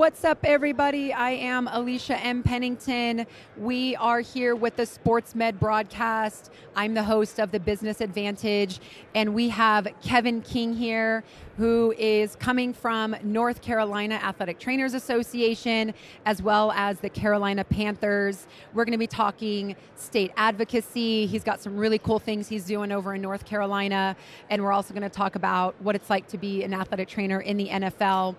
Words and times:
What's 0.00 0.24
up, 0.24 0.38
everybody? 0.44 1.12
I 1.12 1.32
am 1.32 1.66
Alisha 1.66 2.18
M. 2.24 2.42
Pennington. 2.42 3.26
We 3.58 3.96
are 3.96 4.20
here 4.20 4.56
with 4.56 4.76
the 4.76 4.86
Sports 4.86 5.34
Med 5.34 5.60
broadcast. 5.60 6.50
I'm 6.74 6.94
the 6.94 7.02
host 7.02 7.38
of 7.38 7.52
the 7.52 7.60
Business 7.60 8.00
Advantage, 8.00 8.80
and 9.14 9.34
we 9.34 9.50
have 9.50 9.86
Kevin 10.02 10.40
King 10.40 10.72
here, 10.72 11.22
who 11.58 11.92
is 11.98 12.34
coming 12.36 12.72
from 12.72 13.14
North 13.22 13.60
Carolina 13.60 14.14
Athletic 14.14 14.58
Trainers 14.58 14.94
Association, 14.94 15.92
as 16.24 16.40
well 16.40 16.72
as 16.72 17.00
the 17.00 17.10
Carolina 17.10 17.62
Panthers. 17.62 18.46
We're 18.72 18.86
going 18.86 18.92
to 18.92 18.98
be 18.98 19.06
talking 19.06 19.76
state 19.96 20.32
advocacy. 20.38 21.26
He's 21.26 21.44
got 21.44 21.60
some 21.60 21.76
really 21.76 21.98
cool 21.98 22.18
things 22.18 22.48
he's 22.48 22.64
doing 22.64 22.90
over 22.90 23.14
in 23.16 23.20
North 23.20 23.44
Carolina, 23.44 24.16
and 24.48 24.64
we're 24.64 24.72
also 24.72 24.94
going 24.94 25.02
to 25.02 25.10
talk 25.10 25.34
about 25.34 25.74
what 25.82 25.94
it's 25.94 26.08
like 26.08 26.26
to 26.28 26.38
be 26.38 26.62
an 26.62 26.72
athletic 26.72 27.06
trainer 27.06 27.42
in 27.42 27.58
the 27.58 27.68
NFL. 27.68 28.36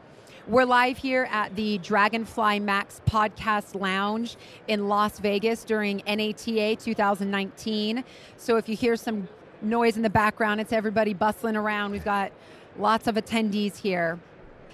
We're 0.52 0.66
live 0.66 0.98
here 0.98 1.30
at 1.32 1.56
the 1.56 1.78
Dragonfly 1.78 2.60
Max 2.60 3.00
Podcast 3.08 3.74
Lounge 3.74 4.36
in 4.68 4.90
Las 4.90 5.18
Vegas 5.18 5.64
during 5.64 6.04
NATA 6.06 6.76
2019. 6.76 8.04
So 8.36 8.58
if 8.58 8.68
you 8.68 8.76
hear 8.76 8.98
some 8.98 9.30
noise 9.62 9.96
in 9.96 10.02
the 10.02 10.10
background, 10.10 10.60
it's 10.60 10.74
everybody 10.74 11.14
bustling 11.14 11.56
around. 11.56 11.92
We've 11.92 12.04
got 12.04 12.34
lots 12.78 13.08
of 13.08 13.16
attendees 13.16 13.78
here. 13.78 14.20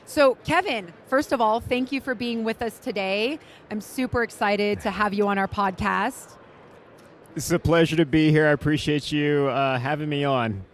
So, 0.05 0.34
Kevin, 0.44 0.94
first 1.05 1.31
of 1.31 1.41
all, 1.41 1.59
thank 1.59 1.91
you 1.91 2.02
for 2.02 2.16
being 2.16 2.44
with 2.44 2.64
us 2.64 2.80
today. 2.80 3.38
I'm 3.70 3.80
super 3.80 4.23
excited 4.23 4.80
to 4.80 4.89
have 4.89 5.14
you 5.14 5.28
on 5.28 5.38
our 5.38 5.48
podcast. 5.48 6.38
It's 7.36 7.52
a 7.52 7.59
pleasure 7.59 7.98
to 7.98 8.05
be 8.08 8.31
here. 8.31 8.48
I 8.48 8.52
appreciate 8.52 9.12
you 9.12 9.45
uh, 9.50 9.78
having 9.78 10.09
me 10.09 10.23
on. 10.23 10.66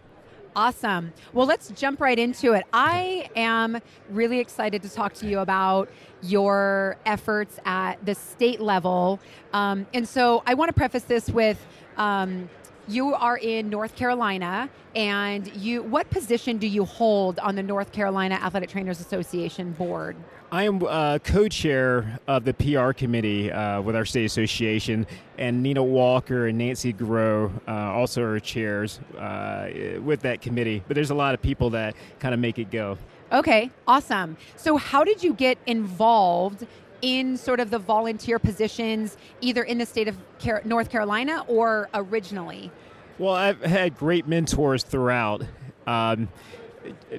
Awesome. 0.56 1.12
Well, 1.32 1.46
let's 1.46 1.70
jump 1.70 2.00
right 2.00 2.16
into 2.18 2.52
it. 2.52 2.64
I 2.72 3.28
am 3.34 3.80
really 4.08 4.38
excited 4.38 4.82
to 4.82 4.88
talk 4.88 5.12
to 5.14 5.26
you 5.26 5.40
about 5.40 5.90
your 6.22 6.96
efforts 7.04 7.58
at 7.64 8.04
the 8.06 8.14
state 8.14 8.60
level. 8.60 9.18
Um, 9.52 9.84
and 9.92 10.08
so 10.08 10.44
I 10.46 10.54
want 10.54 10.68
to 10.68 10.72
preface 10.72 11.02
this 11.02 11.28
with 11.28 11.64
um, 11.96 12.48
you 12.88 13.14
are 13.14 13.36
in 13.38 13.70
North 13.70 13.96
Carolina, 13.96 14.68
and 14.94 15.54
you 15.56 15.82
what 15.82 16.08
position 16.10 16.58
do 16.58 16.66
you 16.66 16.84
hold 16.84 17.38
on 17.38 17.54
the 17.56 17.62
North 17.62 17.92
Carolina 17.92 18.36
Athletic 18.36 18.70
Trainers 18.70 19.00
Association 19.00 19.72
board? 19.72 20.16
I 20.52 20.64
am 20.64 20.84
uh, 20.84 21.18
co-chair 21.18 22.20
of 22.28 22.44
the 22.44 22.54
PR 22.54 22.92
committee 22.92 23.50
uh, 23.50 23.80
with 23.80 23.96
our 23.96 24.04
state 24.04 24.24
association, 24.24 25.06
and 25.36 25.62
Nina 25.62 25.82
Walker 25.82 26.46
and 26.46 26.58
Nancy 26.58 26.92
Grow 26.92 27.50
uh, 27.66 27.70
also 27.70 28.22
are 28.22 28.38
chairs 28.38 29.00
uh, 29.18 29.98
with 30.00 30.20
that 30.20 30.40
committee. 30.40 30.82
But 30.86 30.94
there's 30.94 31.10
a 31.10 31.14
lot 31.14 31.34
of 31.34 31.42
people 31.42 31.70
that 31.70 31.96
kind 32.20 32.34
of 32.34 32.40
make 32.40 32.58
it 32.58 32.70
go. 32.70 32.98
Okay, 33.32 33.70
awesome. 33.88 34.36
So, 34.56 34.76
how 34.76 35.02
did 35.02 35.24
you 35.24 35.32
get 35.32 35.58
involved 35.66 36.66
in 37.04 37.36
sort 37.36 37.60
of 37.60 37.68
the 37.68 37.78
volunteer 37.78 38.38
positions, 38.38 39.18
either 39.42 39.62
in 39.62 39.76
the 39.76 39.84
state 39.84 40.08
of 40.08 40.16
North 40.64 40.88
Carolina 40.88 41.44
or 41.48 41.90
originally? 41.92 42.70
Well, 43.18 43.34
I've 43.34 43.60
had 43.60 43.98
great 43.98 44.26
mentors 44.26 44.82
throughout. 44.82 45.42
Um, 45.86 46.28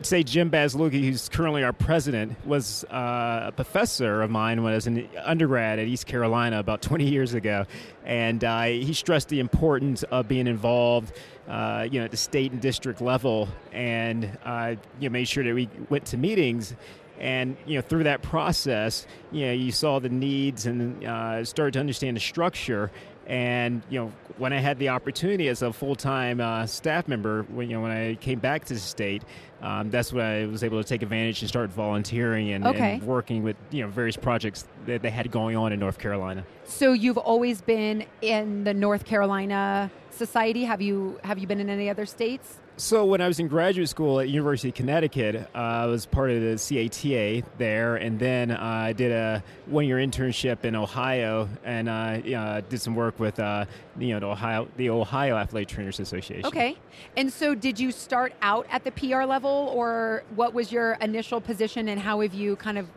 say 0.01 0.23
Jim 0.23 0.49
Baslucki, 0.49 1.03
who's 1.03 1.29
currently 1.29 1.63
our 1.63 1.71
president, 1.71 2.35
was 2.47 2.83
uh, 2.85 3.43
a 3.45 3.51
professor 3.51 4.23
of 4.23 4.31
mine 4.31 4.63
when 4.63 4.73
I 4.73 4.75
was 4.75 4.87
an 4.87 5.07
undergrad 5.23 5.77
at 5.77 5.85
East 5.85 6.07
Carolina 6.07 6.57
about 6.57 6.81
20 6.81 7.07
years 7.07 7.35
ago, 7.35 7.67
and 8.03 8.43
uh, 8.43 8.63
he 8.63 8.91
stressed 8.91 9.29
the 9.29 9.39
importance 9.39 10.01
of 10.01 10.27
being 10.27 10.47
involved, 10.47 11.13
uh, 11.47 11.87
you 11.91 11.99
know, 11.99 12.05
at 12.05 12.11
the 12.11 12.17
state 12.17 12.51
and 12.51 12.59
district 12.59 13.01
level, 13.01 13.47
and 13.71 14.35
uh, 14.43 14.73
you 14.99 15.09
know, 15.09 15.13
made 15.13 15.27
sure 15.27 15.43
that 15.43 15.53
we 15.53 15.69
went 15.89 16.05
to 16.05 16.17
meetings 16.17 16.73
and 17.19 17.55
you 17.65 17.75
know 17.75 17.81
through 17.81 18.03
that 18.03 18.21
process 18.21 19.05
you 19.31 19.45
know 19.45 19.51
you 19.51 19.71
saw 19.71 19.99
the 19.99 20.09
needs 20.09 20.65
and 20.65 21.03
uh, 21.05 21.43
started 21.43 21.73
to 21.73 21.79
understand 21.79 22.15
the 22.15 22.21
structure 22.21 22.91
and 23.27 23.81
you 23.89 23.99
know 23.99 24.11
when 24.37 24.53
I 24.53 24.59
had 24.59 24.77
the 24.77 24.89
opportunity 24.89 25.47
as 25.47 25.61
a 25.61 25.71
full 25.73 25.95
time 25.95 26.39
uh, 26.39 26.65
staff 26.65 27.07
member 27.07 27.43
when 27.43 27.69
you 27.69 27.75
know 27.75 27.81
when 27.81 27.91
I 27.91 28.15
came 28.15 28.39
back 28.39 28.65
to 28.65 28.73
the 28.73 28.79
state 28.79 29.23
um, 29.61 29.89
that's 29.89 30.13
when 30.13 30.23
I 30.23 30.45
was 30.45 30.63
able 30.63 30.81
to 30.81 30.87
take 30.87 31.01
advantage 31.01 31.41
and 31.41 31.49
start 31.49 31.71
volunteering 31.71 32.51
and, 32.51 32.67
okay. 32.67 32.95
and, 32.95 33.03
working 33.03 33.41
with 33.41 33.55
you 33.71 33.83
know 33.83 33.89
various 33.89 34.15
projects 34.15 34.67
that 34.85 35.01
they 35.01 35.09
had 35.09 35.31
going 35.31 35.55
on 35.55 35.73
in 35.73 35.79
North 35.79 35.97
Carolina. 35.97 36.45
So 36.65 36.93
you've 36.93 37.17
always 37.17 37.61
been 37.61 38.05
in 38.21 38.63
the 38.63 38.73
North 38.73 39.05
Carolina 39.05 39.89
Society. 40.15 40.63
Have 40.63 40.81
you 40.81 41.19
have 41.23 41.37
you 41.37 41.47
been 41.47 41.59
in 41.59 41.69
any 41.69 41.89
other 41.89 42.05
states? 42.05 42.59
So 42.77 43.05
when 43.05 43.21
I 43.21 43.27
was 43.27 43.39
in 43.39 43.47
graduate 43.47 43.87
school 43.87 44.19
at 44.19 44.27
University 44.27 44.67
of 44.67 44.75
Connecticut, 44.75 45.49
uh, 45.55 45.57
I 45.57 45.85
was 45.85 46.05
part 46.05 46.29
of 46.31 46.41
the 46.41 46.57
CATA 46.57 47.45
there, 47.57 47.95
and 47.95 48.19
then 48.19 48.51
uh, 48.51 48.57
I 48.59 48.91
did 48.91 49.13
a 49.13 49.41
one-year 49.67 49.95
internship 49.95 50.65
in 50.65 50.75
Ohio, 50.75 51.47
and 51.63 51.87
uh, 51.87 52.59
did 52.61 52.81
some 52.81 52.93
work 52.93 53.17
with 53.17 53.39
uh, 53.39 53.63
you 53.97 54.09
know 54.09 54.19
the 54.19 54.25
Ohio 54.25 54.67
the 54.75 54.89
Ohio 54.89 55.37
Athletic 55.37 55.69
Trainers 55.69 56.01
Association. 56.01 56.45
Okay, 56.45 56.77
and 57.15 57.31
so 57.31 57.55
did 57.55 57.79
you 57.79 57.93
start 57.93 58.33
out 58.41 58.67
at 58.69 58.83
the 58.83 58.91
PR 58.91 59.23
level, 59.23 59.71
or 59.73 60.23
what 60.35 60.53
was 60.53 60.69
your 60.69 60.93
initial 60.99 61.39
position, 61.39 61.87
and 61.87 62.01
how 62.01 62.19
have 62.19 62.33
you 62.33 62.57
kind 62.57 62.77
of? 62.77 62.87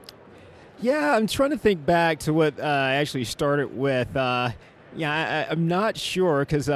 Yeah, 0.81 1.15
I'm 1.15 1.29
trying 1.29 1.51
to 1.51 1.59
think 1.59 1.87
back 1.87 2.19
to 2.21 2.33
what 2.33 2.59
uh, 2.59 2.65
I 2.65 2.95
actually 2.95 3.25
started 3.25 3.77
with. 3.77 4.17
Uh, 4.93 4.97
yeah, 4.97 5.47
I, 5.49 5.53
am 5.53 5.69
not 5.69 5.97
sure 5.97 6.41
because 6.41 6.69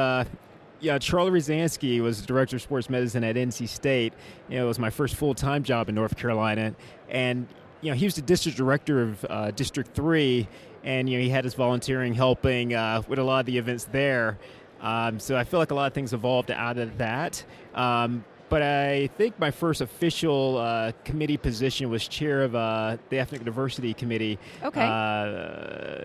yeah, 0.82 0.98
Charlie 0.98 1.30
Rosansky 1.30 2.00
was 2.00 2.20
director 2.22 2.56
of 2.56 2.62
sports 2.62 2.90
medicine 2.90 3.22
at 3.22 3.36
NC 3.36 3.68
State. 3.68 4.12
You 4.48 4.58
know, 4.58 4.64
it 4.64 4.68
was 4.68 4.80
my 4.80 4.90
first 4.90 5.14
full 5.14 5.34
time 5.34 5.62
job 5.62 5.88
in 5.88 5.94
North 5.94 6.16
Carolina, 6.16 6.74
and 7.08 7.46
you 7.80 7.90
know 7.90 7.96
he 7.96 8.04
was 8.04 8.16
the 8.16 8.22
district 8.22 8.58
director 8.58 9.02
of 9.02 9.26
uh, 9.30 9.50
District 9.52 9.94
Three, 9.94 10.48
and 10.82 11.08
you 11.08 11.18
know 11.18 11.22
he 11.22 11.30
had 11.30 11.46
us 11.46 11.54
volunteering, 11.54 12.12
helping 12.12 12.74
uh, 12.74 13.02
with 13.08 13.20
a 13.20 13.24
lot 13.24 13.40
of 13.40 13.46
the 13.46 13.56
events 13.56 13.84
there. 13.84 14.38
Um, 14.80 15.20
so 15.20 15.36
I 15.36 15.44
feel 15.44 15.60
like 15.60 15.70
a 15.70 15.74
lot 15.74 15.86
of 15.86 15.94
things 15.94 16.12
evolved 16.12 16.50
out 16.50 16.76
of 16.76 16.98
that. 16.98 17.44
Um, 17.74 18.24
but 18.52 18.60
I 18.60 19.06
think 19.16 19.38
my 19.40 19.50
first 19.50 19.80
official 19.80 20.58
uh, 20.58 20.92
committee 21.06 21.38
position 21.38 21.88
was 21.88 22.06
chair 22.06 22.42
of 22.42 22.54
uh, 22.54 22.98
the 23.08 23.18
Ethnic 23.18 23.44
Diversity 23.44 23.94
Committee. 23.94 24.38
Okay. 24.62 24.82
Uh, 24.82 26.04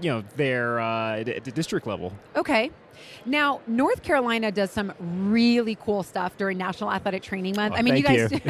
you 0.00 0.08
know, 0.08 0.22
there 0.36 0.78
uh, 0.78 1.16
at 1.16 1.42
the 1.42 1.50
district 1.50 1.88
level. 1.88 2.12
Okay. 2.36 2.70
Now, 3.26 3.60
North 3.66 4.04
Carolina 4.04 4.52
does 4.52 4.70
some 4.70 4.92
really 5.00 5.74
cool 5.74 6.04
stuff 6.04 6.36
during 6.36 6.58
National 6.58 6.92
Athletic 6.92 7.24
Training 7.24 7.56
Month. 7.56 7.74
Oh, 7.74 7.78
I 7.78 7.82
mean, 7.82 7.96
you 7.96 8.04
guys, 8.04 8.30
you. 8.30 8.40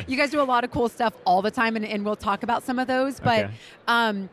you. 0.06 0.16
guys 0.18 0.30
do 0.30 0.42
a 0.42 0.44
lot 0.44 0.64
of 0.64 0.70
cool 0.70 0.90
stuff 0.90 1.14
all 1.24 1.40
the 1.40 1.50
time, 1.50 1.76
and, 1.76 1.86
and 1.86 2.04
we'll 2.04 2.16
talk 2.16 2.42
about 2.42 2.64
some 2.64 2.78
of 2.78 2.86
those. 2.86 3.18
But 3.18 3.46
okay. 3.46 3.54
um, 3.88 4.28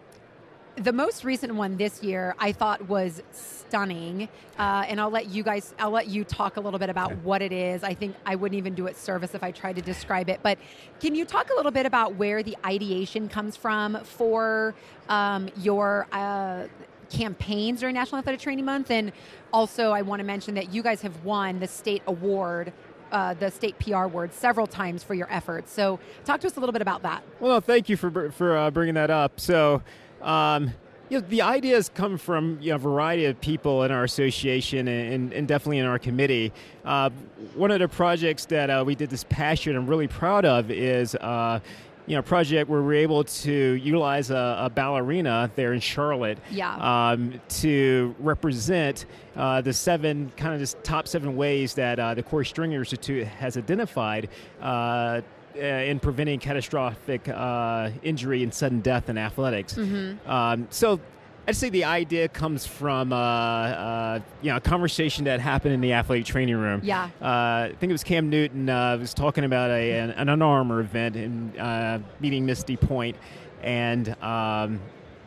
the 0.77 0.93
most 0.93 1.23
recent 1.23 1.55
one 1.55 1.77
this 1.77 2.03
year, 2.03 2.35
I 2.37 2.51
thought 2.51 2.87
was 2.87 3.21
stunning, 3.31 4.29
uh, 4.57 4.85
and 4.87 5.01
I'll 5.01 5.09
let 5.09 5.27
you 5.29 5.43
guys, 5.43 5.73
I'll 5.79 5.91
let 5.91 6.07
you 6.07 6.23
talk 6.23 6.57
a 6.57 6.59
little 6.59 6.79
bit 6.79 6.89
about 6.89 7.11
okay. 7.11 7.21
what 7.23 7.41
it 7.41 7.51
is. 7.51 7.83
I 7.83 7.93
think 7.93 8.15
I 8.25 8.35
wouldn't 8.35 8.57
even 8.57 8.75
do 8.75 8.87
it 8.87 8.95
service 8.95 9.33
if 9.33 9.43
I 9.43 9.51
tried 9.51 9.75
to 9.77 9.81
describe 9.81 10.29
it. 10.29 10.39
But 10.43 10.59
can 10.99 11.15
you 11.15 11.25
talk 11.25 11.49
a 11.49 11.55
little 11.55 11.71
bit 11.71 11.85
about 11.85 12.15
where 12.15 12.43
the 12.43 12.55
ideation 12.65 13.27
comes 13.27 13.55
from 13.57 14.03
for 14.03 14.75
um, 15.09 15.49
your? 15.57 16.07
Uh, 16.11 16.67
campaigns 17.09 17.79
during 17.79 17.95
National 17.95 18.19
Athletic 18.19 18.41
Training 18.41 18.65
Month. 18.65 18.91
And 18.91 19.13
also, 19.53 19.91
I 19.91 20.01
want 20.01 20.19
to 20.19 20.25
mention 20.25 20.55
that 20.55 20.73
you 20.73 20.83
guys 20.83 21.01
have 21.03 21.23
won 21.23 21.61
the 21.61 21.67
state 21.67 22.03
award. 22.05 22.73
Uh, 23.09 23.33
the 23.33 23.49
state 23.49 23.79
PR 23.79 23.99
award 23.99 24.33
several 24.33 24.67
times 24.67 25.03
for 25.03 25.13
your 25.13 25.31
efforts. 25.31 25.71
So, 25.71 25.97
talk 26.25 26.41
to 26.41 26.47
us 26.47 26.57
a 26.57 26.59
little 26.59 26.73
bit 26.73 26.81
about 26.81 27.03
that. 27.03 27.23
Well, 27.39 27.61
thank 27.61 27.87
you 27.87 27.95
for 27.95 28.29
for 28.31 28.57
uh, 28.57 28.69
bringing 28.69 28.95
that 28.95 29.09
up. 29.09 29.39
So, 29.39 29.81
um, 30.21 30.71
you 31.09 31.19
know, 31.19 31.27
the 31.29 31.41
ideas 31.41 31.89
come 31.93 32.17
from 32.17 32.57
you 32.61 32.71
know, 32.71 32.75
a 32.75 32.79
variety 32.79 33.25
of 33.25 33.39
people 33.39 33.83
in 33.83 33.91
our 33.91 34.03
association 34.03 34.87
and, 34.87 35.31
and 35.31 35.47
definitely 35.47 35.79
in 35.79 35.85
our 35.85 35.99
committee. 35.99 36.51
Uh, 36.83 37.09
one 37.55 37.71
of 37.71 37.79
the 37.79 37.87
projects 37.87 38.45
that 38.45 38.69
uh, 38.69 38.83
we 38.85 38.95
did 38.95 39.09
this 39.09 39.23
past 39.29 39.65
year, 39.65 39.75
and 39.75 39.83
I'm 39.83 39.89
really 39.89 40.07
proud 40.07 40.43
of, 40.43 40.69
is 40.69 41.15
uh, 41.15 41.59
you 42.07 42.15
know 42.15 42.21
project 42.21 42.69
where 42.69 42.81
we're 42.81 42.93
able 42.93 43.23
to 43.23 43.51
utilize 43.51 44.31
a, 44.31 44.57
a 44.61 44.69
ballerina 44.69 45.51
there 45.55 45.73
in 45.73 45.79
Charlotte 45.79 46.39
yeah. 46.49 46.75
um, 47.11 47.39
to 47.49 48.15
represent 48.19 49.05
uh, 49.35 49.61
the 49.61 49.73
seven 49.73 50.31
kind 50.37 50.53
of 50.53 50.59
just 50.59 50.81
top 50.83 51.07
seven 51.07 51.35
ways 51.35 51.73
that 51.75 51.99
uh, 51.99 52.13
the 52.13 52.23
Korey 52.23 52.47
Stringer 52.47 52.79
Institute 52.79 53.27
has 53.27 53.57
identified. 53.57 54.29
Uh, 54.61 55.21
in 55.57 55.99
preventing 55.99 56.39
catastrophic 56.39 57.27
uh, 57.27 57.91
injury 58.03 58.43
and 58.43 58.53
sudden 58.53 58.81
death 58.81 59.09
in 59.09 59.17
athletics. 59.17 59.73
Mm-hmm. 59.73 60.29
Um, 60.29 60.67
so 60.69 60.99
I'd 61.47 61.55
say 61.55 61.69
the 61.69 61.85
idea 61.85 62.27
comes 62.27 62.65
from 62.65 63.13
uh, 63.13 63.15
uh, 63.15 64.19
you 64.41 64.51
know 64.51 64.57
a 64.57 64.61
conversation 64.61 65.25
that 65.25 65.39
happened 65.39 65.73
in 65.73 65.79
the 65.79 65.93
athletic 65.93 66.25
training 66.25 66.57
room. 66.57 66.81
Yeah, 66.83 67.05
uh, 67.21 67.25
I 67.25 67.75
think 67.79 67.89
it 67.89 67.93
was 67.93 68.03
Cam 68.03 68.29
Newton 68.29 68.69
uh, 68.69 68.97
was 68.97 69.13
talking 69.13 69.45
about 69.45 69.69
a, 69.69 69.99
an, 69.99 70.11
an 70.11 70.79
event 70.79 71.15
and 71.15 71.57
uh, 71.57 71.99
meeting 72.19 72.45
Misty 72.45 72.75
Point, 72.75 73.15
and 73.61 74.09
um, 74.21 74.81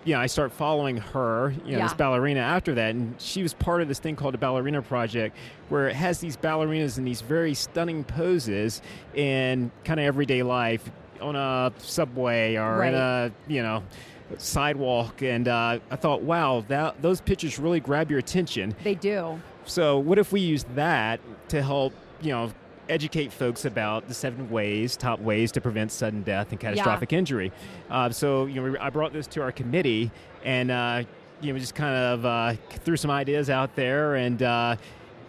you 0.05 0.15
know 0.15 0.21
I 0.21 0.27
start 0.27 0.53
following 0.53 0.97
her, 0.99 1.51
you 1.65 1.73
know 1.73 1.79
yeah. 1.79 1.85
this 1.85 1.95
ballerina 1.95 2.41
after 2.41 2.75
that, 2.75 2.95
and 2.95 3.15
she 3.21 3.43
was 3.43 3.55
part 3.55 3.83
of 3.83 3.89
this 3.89 3.99
thing 3.99 4.17
called 4.17 4.35
the 4.35 4.39
Ballerina 4.39 4.83
Project, 4.83 5.37
where 5.69 5.89
it 5.89 5.97
has 5.97 6.19
these 6.21 6.37
ballerinas 6.37 6.99
in 6.99 7.05
these 7.05 7.21
very 7.21 7.55
stunning 7.55 8.05
poses 8.05 8.83
in 9.15 9.71
kind 9.85 10.01
of 10.01 10.07
everyday 10.07 10.43
life 10.43 10.91
on 11.21 11.37
a 11.37 11.73
subway 11.79 12.57
or 12.57 12.79
Right. 12.79 12.89
in 12.89 12.95
a 12.95 13.33
you 13.49 13.63
know 13.63 13.83
sidewalk, 14.39 15.23
and 15.23 15.49
uh, 15.49 15.79
I 15.91 15.97
thought, 15.97 16.23
wow, 16.23 16.65
that 16.69 17.03
those 17.03 17.21
pictures 17.21 17.59
really 17.59 17.81
grab 17.81 18.11
your 18.11 18.21
attention. 18.21 18.75
They 18.85 18.95
do. 18.95 19.41
So 19.65 19.99
what 19.99 20.19
if 20.19 20.33
we 20.33 20.41
use 20.41 20.65
that 20.75 21.21
to 21.49 21.63
help 21.63 21.93
you 22.23 22.31
know 22.31 22.53
educate 22.91 23.33
folks 23.33 23.65
about 23.65 24.09
the 24.09 24.15
seven 24.15 24.51
ways, 24.51 24.97
top 24.97 25.21
ways 25.21 25.53
to 25.53 25.61
prevent 25.61 25.93
sudden 25.93 26.23
death 26.23 26.51
and 26.51 26.61
catastrophic 26.61 27.13
injury? 27.13 27.53
Uh, 27.89 28.11
so 28.11 28.47
you 28.47 28.61
know, 28.61 28.77
I 28.81 28.91
brought 28.91 29.13
this 29.13 29.27
to 29.29 29.43
our 29.43 29.53
committee 29.53 30.11
and. 30.45 30.71
Uh, 30.71 31.05
you 31.43 31.53
know, 31.53 31.59
just 31.59 31.75
kind 31.75 31.95
of 31.95 32.27
uh, 32.27 32.53
threw 32.85 32.99
some 32.99 33.11
ideas 33.11 33.49
out 33.49 33.75
there, 33.75 34.17
and 34.17 34.43
uh, 34.43 34.77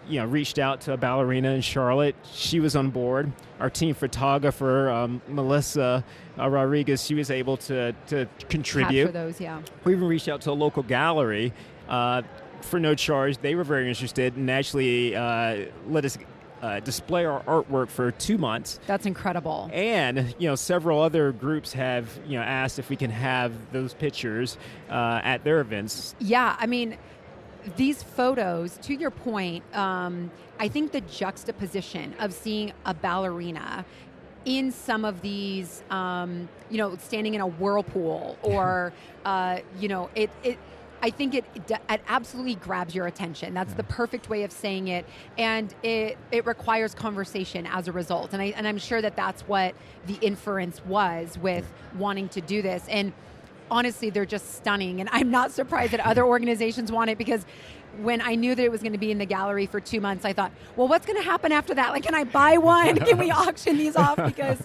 you 0.08 0.20
know, 0.20 0.26
reached 0.26 0.58
out 0.58 0.80
to 0.82 0.92
a 0.92 0.96
ballerina 0.96 1.52
in 1.52 1.60
Charlotte. 1.60 2.14
She 2.32 2.60
was 2.60 2.76
on 2.76 2.90
board. 2.90 3.32
Our 3.60 3.70
team 3.70 3.94
photographer, 3.94 4.90
um, 4.90 5.22
Melissa 5.28 6.04
uh, 6.38 6.48
Rodriguez, 6.48 7.04
she 7.04 7.14
was 7.14 7.30
able 7.30 7.56
to, 7.58 7.94
to 8.08 8.26
contribute. 8.48 9.04
Capture 9.06 9.12
those, 9.12 9.40
yeah. 9.40 9.62
We 9.84 9.92
even 9.92 10.06
reached 10.06 10.28
out 10.28 10.40
to 10.42 10.50
a 10.50 10.52
local 10.52 10.82
gallery 10.82 11.52
uh, 11.88 12.22
for 12.60 12.80
no 12.80 12.94
charge. 12.94 13.38
They 13.38 13.54
were 13.54 13.64
very 13.64 13.88
interested 13.88 14.36
and 14.36 14.50
actually 14.50 15.14
uh, 15.14 15.66
let 15.88 16.04
us 16.04 16.18
uh, 16.62 16.80
display 16.80 17.24
our 17.24 17.42
artwork 17.42 17.88
for 17.88 18.12
two 18.12 18.38
months. 18.38 18.78
That's 18.86 19.04
incredible. 19.04 19.68
And 19.72 20.34
you 20.38 20.48
know, 20.48 20.54
several 20.54 21.00
other 21.00 21.32
groups 21.32 21.72
have 21.72 22.08
you 22.26 22.38
know 22.38 22.44
asked 22.44 22.78
if 22.78 22.88
we 22.88 22.96
can 22.96 23.10
have 23.10 23.52
those 23.72 23.94
pictures 23.94 24.56
uh, 24.88 25.20
at 25.24 25.44
their 25.44 25.60
events. 25.60 26.14
Yeah, 26.20 26.56
I 26.58 26.66
mean, 26.66 26.96
these 27.76 28.02
photos, 28.02 28.78
to 28.82 28.94
your 28.94 29.10
point, 29.10 29.64
um, 29.74 30.30
I 30.58 30.68
think 30.68 30.92
the 30.92 31.00
juxtaposition 31.02 32.14
of 32.20 32.32
seeing 32.32 32.72
a 32.86 32.94
ballerina 32.94 33.84
in 34.44 34.72
some 34.72 35.04
of 35.04 35.20
these, 35.22 35.82
um, 35.90 36.48
you 36.70 36.78
know, 36.78 36.96
standing 36.96 37.34
in 37.34 37.40
a 37.40 37.46
whirlpool 37.46 38.36
or, 38.42 38.92
uh, 39.24 39.58
you 39.78 39.88
know, 39.88 40.10
it, 40.14 40.30
it 40.42 40.58
I 41.02 41.10
think 41.10 41.34
it, 41.34 41.44
it 41.68 42.00
absolutely 42.06 42.54
grabs 42.54 42.94
your 42.94 43.06
attention. 43.06 43.54
That's 43.54 43.74
the 43.74 43.82
perfect 43.82 44.28
way 44.30 44.44
of 44.44 44.52
saying 44.52 44.88
it, 44.88 45.04
and 45.36 45.74
it 45.82 46.16
it 46.30 46.46
requires 46.46 46.94
conversation 46.94 47.66
as 47.66 47.88
a 47.88 47.92
result. 47.92 48.32
And 48.32 48.40
I 48.40 48.46
and 48.56 48.66
I'm 48.66 48.78
sure 48.78 49.02
that 49.02 49.16
that's 49.16 49.42
what 49.42 49.74
the 50.06 50.14
inference 50.22 50.84
was 50.86 51.36
with 51.38 51.70
wanting 51.96 52.28
to 52.30 52.40
do 52.40 52.62
this. 52.62 52.84
And 52.88 53.12
honestly, 53.70 54.10
they're 54.10 54.26
just 54.26 54.54
stunning. 54.54 55.00
And 55.00 55.08
I'm 55.12 55.30
not 55.30 55.50
surprised 55.50 55.92
that 55.92 56.00
other 56.00 56.24
organizations 56.34 56.92
want 56.92 57.10
it 57.10 57.18
because 57.18 57.44
when 57.98 58.20
I 58.20 58.34
knew 58.36 58.54
that 58.54 58.62
it 58.62 58.70
was 58.70 58.80
going 58.80 58.92
to 58.92 58.98
be 58.98 59.10
in 59.10 59.18
the 59.18 59.26
gallery 59.26 59.66
for 59.66 59.80
two 59.80 60.00
months, 60.00 60.24
I 60.24 60.32
thought, 60.32 60.52
well, 60.76 60.88
what's 60.88 61.06
going 61.06 61.18
to 61.18 61.24
happen 61.24 61.52
after 61.52 61.74
that? 61.74 61.90
Like, 61.90 62.04
can 62.04 62.14
I 62.14 62.24
buy 62.24 62.58
one? 62.58 62.96
Can 62.96 63.18
we 63.18 63.30
auction 63.30 63.76
these 63.76 63.96
off? 63.96 64.16
Because 64.16 64.58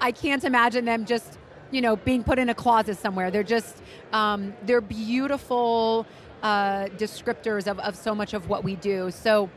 I 0.00 0.12
can't 0.12 0.44
imagine 0.44 0.84
them 0.84 1.04
just, 1.06 1.38
you 1.74 1.80
know, 1.80 1.96
being 1.96 2.22
put 2.22 2.38
in 2.38 2.48
a 2.48 2.54
closet 2.54 2.96
somewhere. 2.98 3.30
They're 3.30 3.42
just, 3.42 3.82
um, 4.12 4.54
they're 4.64 4.80
beautiful 4.80 6.06
uh, 6.42 6.86
descriptors 6.96 7.66
of, 7.66 7.78
of 7.80 7.96
so 7.96 8.14
much 8.14 8.34
of 8.34 8.48
what 8.48 8.64
we 8.64 8.76
do. 8.76 9.10
So, 9.10 9.50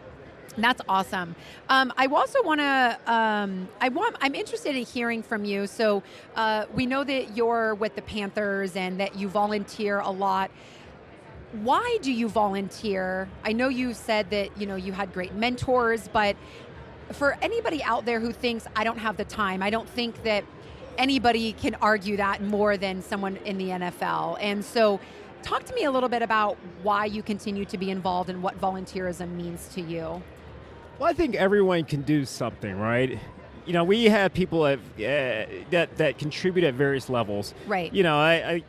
that's 0.58 0.82
awesome. 0.90 1.36
Um, 1.70 1.94
I 1.98 2.08
also 2.08 2.42
want 2.42 2.62
to. 2.62 3.00
Um, 3.06 3.70
I 3.80 3.90
want. 3.90 4.16
I'm 4.22 4.34
interested 4.34 4.76
in 4.76 4.84
hearing 4.84 5.22
from 5.22 5.46
you. 5.46 5.68
So 5.68 6.02
uh, 6.36 6.66
we 6.74 6.88
know 6.88 7.04
that 7.04 7.38
you're 7.38 7.76
with 7.76 7.96
the 7.96 8.02
Panthers 8.02 8.76
and 8.76 9.00
that 9.00 9.16
you 9.16 9.30
volunteer 9.30 10.00
a 10.00 10.10
lot. 10.10 10.50
Why 11.52 12.00
do 12.02 12.12
you 12.12 12.28
volunteer? 12.28 13.30
I 13.44 13.54
know 13.54 13.70
you 13.70 13.94
said 13.94 14.32
that 14.32 14.60
you 14.60 14.66
know 14.66 14.76
you 14.76 14.94
had 14.94 15.14
great 15.14 15.36
mentors, 15.36 16.08
but 16.08 16.36
for 17.12 17.38
anybody 17.42 17.84
out 17.84 18.06
there 18.06 18.20
who 18.20 18.32
thinks 18.32 18.66
I 18.76 18.84
don't 18.84 18.98
have 18.98 19.16
the 19.16 19.26
time, 19.26 19.62
I 19.62 19.70
don't 19.70 19.88
think 19.88 20.24
that 20.24 20.44
anybody 20.98 21.54
can 21.54 21.76
argue 21.76 22.18
that 22.18 22.42
more 22.42 22.78
than 22.78 23.02
someone 23.02 23.38
in 23.38 23.58
the 23.58 23.70
NFL. 23.70 24.38
And 24.40 24.64
so, 24.64 25.00
talk 25.44 25.64
to 25.66 25.74
me 25.74 25.84
a 25.84 25.92
little 25.92 26.10
bit 26.10 26.22
about 26.22 26.58
why 26.84 27.06
you 27.06 27.24
continue 27.24 27.66
to 27.66 27.78
be 27.78 27.90
involved 27.90 28.30
and 28.30 28.44
what 28.44 28.60
volunteerism 28.60 29.36
means 29.36 29.68
to 29.70 29.82
you. 29.82 30.22
Well, 31.00 31.10
I 31.10 31.14
think 31.14 31.36
everyone 31.36 31.84
can 31.86 32.02
do 32.02 32.26
something, 32.26 32.78
right? 32.78 33.20
You 33.66 33.74
know, 33.74 33.84
we 33.84 34.06
have 34.06 34.34
people 34.34 34.66
at, 34.66 34.80
uh, 34.80 35.46
that 35.70 35.90
that 35.98 36.18
contribute 36.18 36.66
at 36.66 36.74
various 36.74 37.10
levels. 37.10 37.54
Right. 37.68 37.94
You 37.94 38.04
know, 38.04 38.18
I, 38.18 38.34
I 38.34 38.64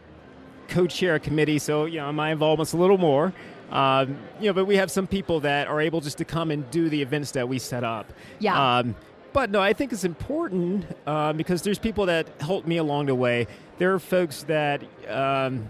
co-chair 0.68 1.14
a 1.14 1.20
committee, 1.20 1.58
so 1.58 1.86
you 1.86 1.98
know 1.98 2.12
my 2.12 2.30
involvement's 2.32 2.72
a 2.72 2.76
little 2.76 2.98
more. 2.98 3.32
Um, 3.70 4.18
you 4.40 4.46
know, 4.46 4.52
but 4.52 4.64
we 4.64 4.76
have 4.76 4.90
some 4.90 5.06
people 5.06 5.40
that 5.40 5.68
are 5.68 5.80
able 5.80 6.00
just 6.00 6.18
to 6.18 6.24
come 6.24 6.50
and 6.50 6.70
do 6.70 6.88
the 6.88 7.00
events 7.02 7.32
that 7.32 7.48
we 7.48 7.58
set 7.58 7.84
up. 7.84 8.12
Yeah. 8.38 8.78
Um, 8.78 8.94
but 9.38 9.50
no, 9.50 9.60
I 9.60 9.72
think 9.72 9.92
it's 9.92 10.02
important 10.02 10.84
uh, 11.06 11.32
because 11.32 11.62
there's 11.62 11.78
people 11.78 12.06
that 12.06 12.26
helped 12.40 12.66
me 12.66 12.78
along 12.78 13.06
the 13.06 13.14
way. 13.14 13.46
There 13.78 13.94
are 13.94 14.00
folks 14.00 14.42
that. 14.44 14.82
Um, 15.08 15.68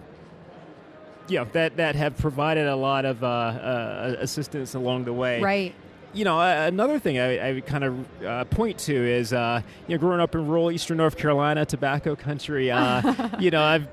you 1.29 1.37
know, 1.39 1.45
that, 1.53 1.77
that 1.77 1.95
have 1.95 2.17
provided 2.17 2.67
a 2.67 2.75
lot 2.75 3.05
of 3.05 3.23
uh, 3.23 3.27
uh, 3.27 4.17
assistance 4.21 4.75
along 4.75 5.05
the 5.05 5.13
way 5.13 5.43
Right. 5.43 5.75
you 6.15 6.25
know, 6.25 6.41
another 6.41 6.99
thing 6.99 7.19
I, 7.19 7.51
I 7.51 7.53
would 7.53 7.67
kind 7.67 7.85
of 7.85 8.25
uh, 8.25 8.45
point 8.47 8.79
to 8.79 8.95
is, 8.95 9.35
uh, 9.35 9.61
you 9.87 9.95
know, 9.95 10.01
growing 10.01 10.21
up 10.21 10.35
in 10.35 10.49
rural 10.49 10.71
eastern 10.71 10.97
North 10.97 11.19
Carolina, 11.19 11.67
tobacco 11.67 12.17
country, 12.17 12.71
uh, 12.71 13.29
you 13.39 13.51
know, 13.51 13.63
I've 13.63 13.87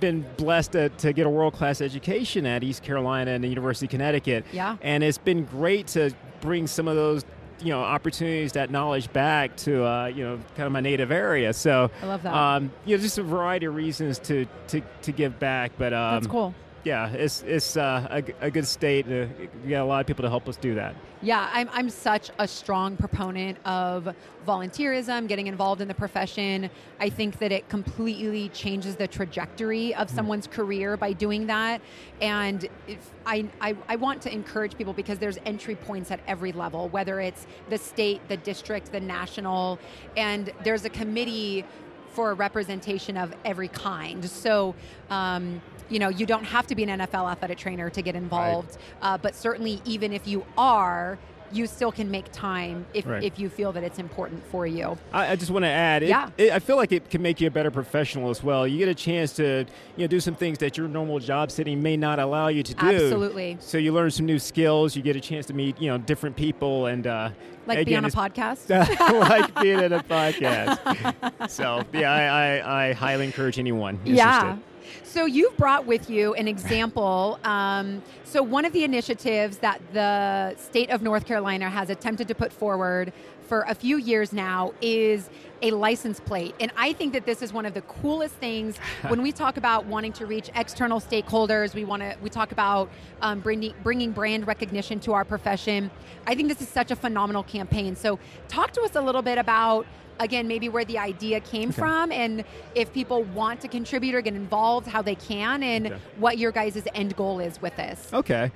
been 0.00 0.26
blessed 0.36 0.72
to, 0.72 0.88
to 0.88 1.12
get 1.12 1.24
a 1.24 1.30
world 1.30 1.54
class 1.54 1.80
education 1.80 2.46
at 2.46 2.64
East 2.64 2.82
Carolina 2.82 3.30
and 3.30 3.44
the 3.44 3.48
University 3.48 3.86
of 3.86 3.90
Connecticut. 3.90 4.44
Yeah. 4.50 4.76
And 4.82 5.04
it's 5.04 5.18
been 5.18 5.44
great 5.44 5.86
to 5.88 6.12
bring 6.40 6.66
some 6.66 6.88
of 6.88 6.96
those, 6.96 7.24
you 7.62 7.70
know, 7.70 7.80
opportunities, 7.80 8.52
that 8.52 8.70
knowledge 8.70 9.12
back 9.12 9.56
to, 9.58 9.84
uh, 9.84 10.06
you 10.06 10.24
know, 10.24 10.38
kind 10.56 10.66
of 10.66 10.72
my 10.72 10.80
native 10.80 11.10
area. 11.10 11.52
So, 11.52 11.90
I 12.02 12.06
love 12.06 12.22
that. 12.22 12.34
Um, 12.34 12.72
you 12.84 12.96
know, 12.96 13.02
just 13.02 13.18
a 13.18 13.22
variety 13.22 13.66
of 13.66 13.74
reasons 13.74 14.18
to, 14.20 14.46
to, 14.68 14.82
to 15.02 15.12
give 15.12 15.38
back. 15.38 15.72
But, 15.78 15.92
um, 15.92 16.14
That's 16.14 16.26
cool. 16.26 16.54
Yeah, 16.84 17.10
it's, 17.10 17.42
it's 17.42 17.76
uh, 17.76 18.08
a, 18.10 18.46
a 18.46 18.50
good 18.50 18.66
state. 18.66 19.06
Uh, 19.06 19.26
we 19.64 19.70
got 19.70 19.82
a 19.82 19.84
lot 19.84 20.00
of 20.00 20.06
people 20.06 20.24
to 20.24 20.28
help 20.28 20.48
us 20.48 20.56
do 20.56 20.74
that. 20.74 20.96
Yeah, 21.20 21.48
I'm, 21.52 21.70
I'm 21.72 21.88
such 21.88 22.32
a 22.40 22.48
strong 22.48 22.96
proponent 22.96 23.56
of 23.64 24.12
volunteerism, 24.44 25.28
getting 25.28 25.46
involved 25.46 25.80
in 25.80 25.86
the 25.86 25.94
profession. 25.94 26.68
I 26.98 27.08
think 27.08 27.38
that 27.38 27.52
it 27.52 27.68
completely 27.68 28.48
changes 28.48 28.96
the 28.96 29.06
trajectory 29.06 29.94
of 29.94 30.10
someone's 30.10 30.48
career 30.48 30.96
by 30.96 31.12
doing 31.12 31.46
that. 31.46 31.80
And 32.20 32.68
if 32.88 33.10
I, 33.24 33.48
I, 33.60 33.76
I 33.88 33.94
want 33.94 34.20
to 34.22 34.32
encourage 34.32 34.76
people 34.76 34.92
because 34.92 35.20
there's 35.20 35.38
entry 35.46 35.76
points 35.76 36.10
at 36.10 36.18
every 36.26 36.50
level, 36.50 36.88
whether 36.88 37.20
it's 37.20 37.46
the 37.70 37.78
state, 37.78 38.26
the 38.26 38.38
district, 38.38 38.90
the 38.90 38.98
national, 38.98 39.78
and 40.16 40.52
there's 40.64 40.84
a 40.84 40.90
committee 40.90 41.64
for 42.12 42.30
a 42.30 42.34
representation 42.34 43.16
of 43.16 43.34
every 43.44 43.68
kind. 43.68 44.24
So, 44.24 44.74
um, 45.10 45.60
you 45.88 45.98
know, 45.98 46.08
you 46.08 46.26
don't 46.26 46.44
have 46.44 46.66
to 46.68 46.74
be 46.74 46.84
an 46.84 47.00
NFL 47.00 47.30
athletic 47.30 47.58
trainer 47.58 47.90
to 47.90 48.02
get 48.02 48.14
involved, 48.14 48.78
uh, 49.02 49.18
but 49.18 49.34
certainly, 49.34 49.80
even 49.84 50.12
if 50.12 50.26
you 50.26 50.44
are, 50.56 51.18
you 51.52 51.66
still 51.66 51.92
can 51.92 52.10
make 52.10 52.30
time 52.32 52.86
if, 52.94 53.06
Right. 53.06 53.22
if 53.22 53.38
you 53.38 53.48
feel 53.48 53.72
that 53.72 53.82
it's 53.84 53.98
important 53.98 54.42
for 54.46 54.66
you. 54.66 54.96
I, 55.12 55.32
I 55.32 55.36
just 55.36 55.50
want 55.50 55.64
to 55.64 55.68
add, 55.68 56.02
it, 56.02 56.08
Yeah. 56.08 56.30
it, 56.38 56.50
I 56.52 56.58
feel 56.58 56.76
like 56.76 56.92
it 56.92 57.10
can 57.10 57.20
make 57.22 57.40
you 57.40 57.46
a 57.48 57.50
better 57.50 57.70
professional 57.70 58.30
as 58.30 58.42
well. 58.42 58.66
You 58.66 58.78
get 58.78 58.88
a 58.88 58.94
chance 58.94 59.32
to, 59.34 59.66
you 59.96 60.04
know, 60.04 60.06
do 60.06 60.18
some 60.20 60.34
things 60.34 60.58
that 60.58 60.76
your 60.78 60.88
normal 60.88 61.18
job 61.18 61.50
setting 61.50 61.82
may 61.82 61.96
not 61.96 62.18
allow 62.18 62.48
you 62.48 62.62
to 62.62 62.74
do. 62.74 62.86
Absolutely. 62.86 63.58
So 63.60 63.76
you 63.78 63.92
learn 63.92 64.10
some 64.10 64.26
new 64.26 64.38
skills. 64.38 64.96
You 64.96 65.02
get 65.02 65.16
a 65.16 65.20
chance 65.20 65.46
to 65.46 65.54
meet, 65.54 65.80
you 65.80 65.88
know, 65.90 65.98
different 65.98 66.36
people, 66.36 66.86
and 66.86 67.06
uh, 67.06 67.30
Like 67.66 67.76
be 67.78 67.82
again, 67.82 68.04
on 68.04 68.10
a 68.10 68.14
podcast. 68.14 68.68
like 69.28 69.60
being 69.60 69.78
in 69.80 69.92
a 69.92 70.02
podcast. 70.16 71.50
so 71.50 71.82
yeah, 71.92 72.10
I, 72.12 72.22
I, 72.58 72.88
I 72.88 72.92
highly 72.94 73.24
encourage 73.26 73.58
anyone. 73.58 73.98
Yeah. 74.04 74.56
So 75.04 75.26
you've 75.26 75.56
brought 75.56 75.86
with 75.86 76.08
you 76.10 76.34
an 76.34 76.48
example. 76.48 77.38
Um, 77.44 78.02
so 78.24 78.42
one 78.42 78.64
of 78.64 78.72
the 78.72 78.84
initiatives 78.84 79.58
that 79.58 79.80
the 79.92 80.54
state 80.56 80.90
of 80.90 81.02
North 81.02 81.26
Carolina 81.26 81.68
has 81.68 81.90
attempted 81.90 82.28
to 82.28 82.34
put 82.34 82.52
forward 82.52 83.12
for 83.52 83.66
a 83.68 83.74
few 83.74 83.98
years 83.98 84.32
now 84.32 84.72
is 84.80 85.28
a 85.60 85.72
license 85.72 86.18
plate. 86.20 86.54
And 86.58 86.72
I 86.74 86.94
think 86.94 87.12
that 87.12 87.26
this 87.26 87.42
is 87.42 87.52
one 87.52 87.66
of 87.66 87.74
the 87.74 87.82
coolest 87.82 88.34
things 88.36 88.78
when 89.08 89.20
we 89.20 89.30
talk 89.30 89.58
about 89.58 89.84
wanting 89.84 90.14
to 90.14 90.24
reach 90.24 90.48
external 90.54 91.00
stakeholders. 91.02 91.74
We 91.74 91.84
want 91.84 92.00
to 92.00 92.16
we 92.22 92.30
talk 92.30 92.52
about 92.52 92.88
um, 93.20 93.40
bringing 93.40 93.74
bringing 93.82 94.10
brand 94.12 94.46
recognition 94.46 95.00
to 95.00 95.12
our 95.12 95.26
profession. 95.26 95.90
I 96.26 96.34
think 96.34 96.48
this 96.48 96.62
is 96.62 96.68
such 96.70 96.90
a 96.92 96.96
phenomenal 96.96 97.42
campaign. 97.42 97.94
So 97.94 98.18
talk 98.48 98.70
to 98.72 98.80
us 98.80 98.96
a 98.96 99.02
little 99.02 99.20
bit 99.20 99.36
about 99.36 99.84
again 100.18 100.48
maybe 100.48 100.70
where 100.70 100.86
the 100.86 100.96
idea 100.96 101.38
came 101.40 101.72
from 101.72 102.10
and 102.10 102.44
if 102.74 102.90
people 102.94 103.24
want 103.24 103.60
to 103.60 103.68
contribute 103.68 104.14
or 104.14 104.22
get 104.22 104.34
involved 104.34 104.86
how 104.86 105.02
they 105.02 105.14
can 105.16 105.62
and 105.62 105.88
Okay. 105.88 105.96
what 106.16 106.38
your 106.38 106.52
guys' 106.52 106.82
end 106.94 107.16
goal 107.16 107.38
is 107.38 107.60
with 107.60 107.76
this 107.76 108.08
Okay. 108.14 108.50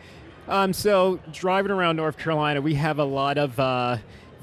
Um, 0.48 0.72
so 0.72 1.18
driving 1.32 1.72
around 1.72 1.96
North 1.96 2.16
Carolina, 2.18 2.60
we 2.60 2.74
have 2.74 3.00
a 3.00 3.04
lot 3.04 3.36
of 3.36 3.58
uh, 3.58 3.96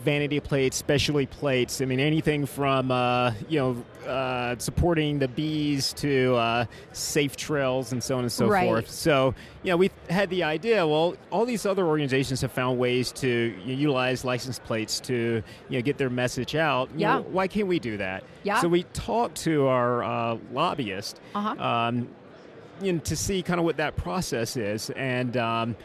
vanity 0.04 0.40
plates, 0.40 0.78
specialty 0.78 1.26
plates. 1.26 1.82
I 1.82 1.86
mean, 1.86 2.00
anything 2.00 2.46
from 2.46 2.92
uh, 2.92 3.32
you 3.48 3.60
know 3.60 4.10
uh, 4.10 4.56
supporting 4.60 5.20
the 5.20 5.28
bees 5.28 5.94
to 5.94 6.36
uh, 6.36 6.66
safe 6.92 7.36
trails 7.38 7.92
and 7.94 8.04
so 8.04 8.18
on 8.18 8.24
and 8.24 8.32
so 8.32 8.48
Right. 8.48 8.66
forth. 8.68 8.90
So, 8.90 9.34
you 9.64 9.72
know, 9.72 9.78
we 9.78 9.92
had 10.10 10.30
the 10.30 10.44
idea. 10.44 10.86
Well, 10.86 11.16
all 11.32 11.46
these 11.46 11.66
other 11.66 11.86
organizations 11.86 12.42
have 12.42 12.52
found 12.52 12.78
ways 12.78 13.12
to 13.14 13.28
you 13.28 13.66
know, 13.68 13.80
utilize 13.80 14.26
license 14.26 14.60
plates 14.60 15.00
to 15.02 15.42
you 15.70 15.78
know 15.78 15.82
get 15.82 15.98
their 15.98 16.10
message 16.10 16.56
out. 16.56 16.90
You 16.94 17.02
Yeah. 17.02 17.16
know, 17.18 17.22
why 17.32 17.48
can't 17.48 17.68
we 17.68 17.80
do 17.80 17.98
that? 17.98 18.24
Yeah. 18.44 18.60
So 18.60 18.68
we 18.68 18.84
talked 18.94 19.36
to 19.44 19.68
our 19.68 20.04
uh, 20.04 20.38
lobbyist 20.52 21.20
Uh-huh. 21.34 21.64
um, 21.64 22.10
you 22.82 22.94
know, 22.94 23.00
to 23.00 23.16
see 23.16 23.42
kind 23.42 23.60
of 23.60 23.66
what 23.66 23.78
that 23.78 23.96
process 23.96 24.58
is, 24.58 24.90
and 24.92 25.38
um, 25.38 25.76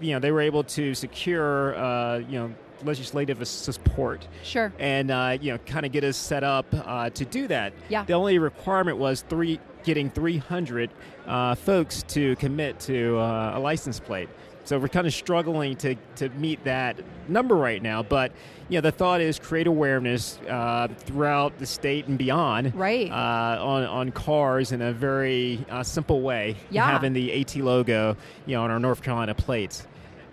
you 0.00 0.12
know 0.14 0.18
they 0.18 0.32
were 0.32 0.40
able 0.40 0.64
to 0.64 0.94
secure 0.94 1.76
uh, 1.76 2.18
you 2.18 2.38
know 2.40 2.50
legislative 2.84 3.46
support 3.46 4.26
Sure. 4.42 4.72
and 4.78 5.10
uh, 5.10 5.36
you 5.40 5.52
know 5.52 5.58
kind 5.66 5.84
of 5.86 5.92
get 5.92 6.04
us 6.04 6.16
set 6.16 6.44
up 6.44 6.66
uh, 6.72 7.10
to 7.10 7.24
do 7.24 7.46
that. 7.48 7.72
Yeah. 7.88 8.04
The 8.04 8.14
only 8.14 8.38
requirement 8.38 8.98
was 8.98 9.22
three 9.28 9.60
getting 9.84 10.10
300 10.10 10.90
uh, 11.26 11.54
folks 11.54 12.02
to 12.08 12.36
commit 12.36 12.78
to 12.80 13.16
uh, 13.18 13.52
a 13.56 13.60
license 13.60 14.00
plate. 14.00 14.28
So 14.64 14.78
we're 14.78 14.88
kind 14.88 15.06
of 15.06 15.14
struggling 15.14 15.76
to, 15.76 15.94
to 16.16 16.28
meet 16.30 16.62
that 16.64 16.98
number 17.26 17.54
right 17.56 17.80
now, 17.82 18.02
but 18.02 18.32
you 18.68 18.76
know 18.76 18.82
the 18.82 18.92
thought 18.92 19.22
is 19.22 19.38
create 19.38 19.66
awareness 19.66 20.38
uh, 20.46 20.88
throughout 20.98 21.58
the 21.58 21.64
state 21.64 22.06
and 22.06 22.18
beyond, 22.18 22.74
Right. 22.74 23.10
Uh, 23.10 23.64
on 23.64 23.84
on 23.84 24.10
cars 24.12 24.72
in 24.72 24.82
a 24.82 24.92
very 24.92 25.64
uh, 25.70 25.82
simple 25.82 26.20
way, 26.20 26.54
Yeah. 26.70 26.86
having 26.86 27.14
the 27.14 27.40
AT 27.40 27.56
logo, 27.56 28.14
you 28.44 28.56
know, 28.56 28.62
on 28.64 28.70
our 28.70 28.78
North 28.78 29.02
Carolina 29.02 29.34
plates. 29.34 29.86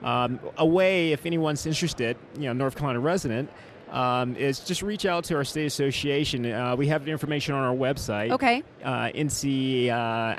Um, 0.06 0.40
a 0.58 0.66
way, 0.66 1.12
if 1.12 1.26
anyone's 1.26 1.66
interested, 1.66 2.16
you 2.38 2.44
know, 2.44 2.54
North 2.54 2.76
Carolina 2.76 3.00
resident, 3.00 3.50
um, 3.92 4.36
is 4.36 4.60
just 4.60 4.82
reach 4.82 5.06
out 5.06 5.24
to 5.26 5.36
our 5.36 5.44
state 5.44 5.66
association. 5.66 6.46
Uh, 6.46 6.76
we 6.76 6.88
have 6.88 7.06
the 7.06 7.12
information 7.12 7.56
on 7.56 7.64
our 7.64 7.76
website. 7.76 8.32
Okay. 8.32 8.64
Uh, 8.84 9.10
NC 9.10 9.90
uh, 9.90 10.36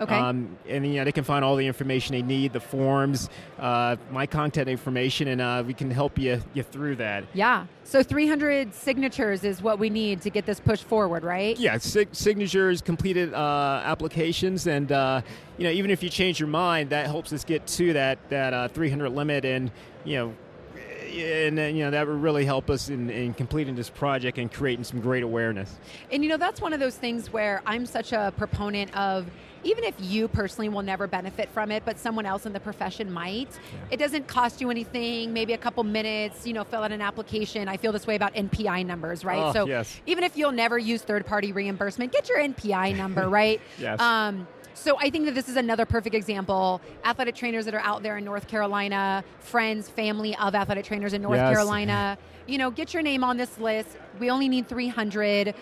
Okay. 0.00 0.14
Um, 0.14 0.56
and 0.68 0.86
you 0.86 0.94
know, 0.94 1.04
they 1.04 1.12
can 1.12 1.24
find 1.24 1.44
all 1.44 1.56
the 1.56 1.66
information 1.66 2.12
they 2.14 2.22
need, 2.22 2.52
the 2.52 2.60
forms, 2.60 3.28
uh, 3.58 3.96
my 4.10 4.26
contact 4.26 4.68
information, 4.68 5.28
and 5.28 5.40
uh, 5.40 5.62
we 5.66 5.74
can 5.74 5.90
help 5.90 6.18
you, 6.18 6.40
you 6.54 6.62
through 6.62 6.96
that. 6.96 7.24
Yeah. 7.34 7.66
So 7.84 8.02
300 8.02 8.74
signatures 8.74 9.44
is 9.44 9.62
what 9.62 9.78
we 9.78 9.88
need 9.88 10.20
to 10.22 10.30
get 10.30 10.44
this 10.44 10.60
pushed 10.60 10.84
forward, 10.84 11.24
right? 11.24 11.58
Yeah, 11.58 11.78
sig- 11.78 12.14
signatures, 12.14 12.82
completed 12.82 13.32
uh, 13.32 13.82
applications, 13.84 14.66
and 14.66 14.92
uh, 14.92 15.22
you 15.56 15.64
know, 15.64 15.70
even 15.70 15.90
if 15.90 16.02
you 16.02 16.10
change 16.10 16.38
your 16.38 16.48
mind, 16.48 16.90
that 16.90 17.06
helps 17.06 17.32
us 17.32 17.44
get 17.44 17.66
to 17.66 17.94
that 17.94 18.18
that 18.28 18.52
uh, 18.52 18.68
300 18.68 19.08
limit, 19.08 19.46
and 19.46 19.70
you 20.04 20.16
know, 20.16 20.34
and 21.08 21.58
then, 21.58 21.76
you 21.76 21.84
know 21.84 21.90
that 21.90 22.06
would 22.06 22.22
really 22.22 22.44
help 22.44 22.70
us 22.70 22.88
in, 22.88 23.10
in 23.10 23.34
completing 23.34 23.74
this 23.74 23.90
project 23.90 24.38
and 24.38 24.52
creating 24.52 24.84
some 24.84 25.00
great 25.00 25.22
awareness. 25.22 25.78
And 26.10 26.22
you 26.22 26.28
know, 26.28 26.36
that's 26.36 26.60
one 26.60 26.72
of 26.72 26.80
those 26.80 26.96
things 26.96 27.32
where 27.32 27.62
I'm 27.66 27.86
such 27.86 28.12
a 28.12 28.32
proponent 28.36 28.96
of 28.96 29.26
even 29.64 29.84
if 29.84 29.94
you 29.98 30.28
personally 30.28 30.68
will 30.68 30.82
never 30.82 31.06
benefit 31.06 31.48
from 31.50 31.70
it, 31.70 31.82
but 31.84 31.98
someone 31.98 32.26
else 32.26 32.46
in 32.46 32.52
the 32.52 32.60
profession 32.60 33.10
might, 33.10 33.48
it 33.90 33.96
doesn't 33.96 34.26
cost 34.26 34.60
you 34.60 34.70
anything, 34.70 35.32
maybe 35.32 35.52
a 35.52 35.58
couple 35.58 35.82
minutes, 35.84 36.46
you 36.46 36.52
know, 36.52 36.64
fill 36.64 36.82
out 36.82 36.92
an 36.92 37.00
application. 37.00 37.68
I 37.68 37.76
feel 37.76 37.92
this 37.92 38.06
way 38.06 38.14
about 38.14 38.34
NPI 38.34 38.86
numbers, 38.86 39.24
right? 39.24 39.38
Oh, 39.38 39.52
so 39.52 39.66
yes. 39.66 40.00
even 40.06 40.24
if 40.24 40.36
you'll 40.36 40.52
never 40.52 40.78
use 40.78 41.02
third 41.02 41.26
party 41.26 41.52
reimbursement, 41.52 42.12
get 42.12 42.28
your 42.28 42.38
NPI 42.38 42.96
number, 42.96 43.28
right? 43.28 43.60
Yes. 43.78 44.00
Um, 44.00 44.46
so 44.78 44.96
I 44.98 45.10
think 45.10 45.26
that 45.26 45.34
this 45.34 45.48
is 45.48 45.56
another 45.56 45.84
perfect 45.84 46.14
example. 46.14 46.80
Athletic 47.04 47.34
trainers 47.34 47.64
that 47.64 47.74
are 47.74 47.80
out 47.80 48.02
there 48.02 48.16
in 48.18 48.24
North 48.24 48.48
Carolina, 48.48 49.24
friends, 49.40 49.88
family 49.88 50.36
of 50.36 50.54
athletic 50.54 50.84
trainers 50.84 51.12
in 51.12 51.22
North 51.22 51.38
Yes. 51.38 51.52
Carolina, 51.52 52.16
you 52.46 52.58
know, 52.58 52.70
get 52.70 52.94
your 52.94 53.02
name 53.02 53.24
on 53.24 53.36
this 53.36 53.58
list. 53.58 53.96
We 54.18 54.30
only 54.30 54.48
need 54.48 54.68
300. 54.68 55.54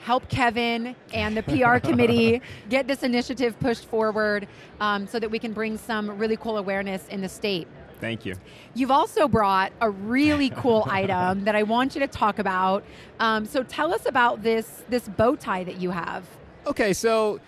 Help 0.00 0.28
Kevin 0.28 0.96
and 1.14 1.36
the 1.36 1.44
PR 1.44 1.78
committee 1.88 2.42
get 2.68 2.88
this 2.88 3.04
initiative 3.04 3.56
pushed 3.60 3.84
forward 3.84 4.48
um, 4.80 5.06
so 5.06 5.20
that 5.20 5.30
we 5.30 5.38
can 5.38 5.52
bring 5.52 5.78
some 5.78 6.18
really 6.18 6.36
cool 6.36 6.56
awareness 6.56 7.06
in 7.06 7.20
the 7.20 7.28
state. 7.28 7.68
Thank 8.00 8.26
you. 8.26 8.34
You've 8.74 8.90
also 8.90 9.28
brought 9.28 9.72
a 9.80 9.88
really 9.88 10.50
cool 10.50 10.84
item 10.90 11.44
that 11.44 11.54
I 11.54 11.62
want 11.62 11.94
you 11.94 12.00
to 12.00 12.08
talk 12.08 12.40
about. 12.40 12.82
Um, 13.20 13.46
so 13.46 13.62
tell 13.62 13.94
us 13.94 14.04
about 14.04 14.42
this 14.42 14.82
this 14.88 15.08
bow 15.08 15.36
tie 15.36 15.62
that 15.62 15.80
you 15.80 15.90
have. 15.90 16.26
Okay, 16.66 16.92
so 16.92 17.38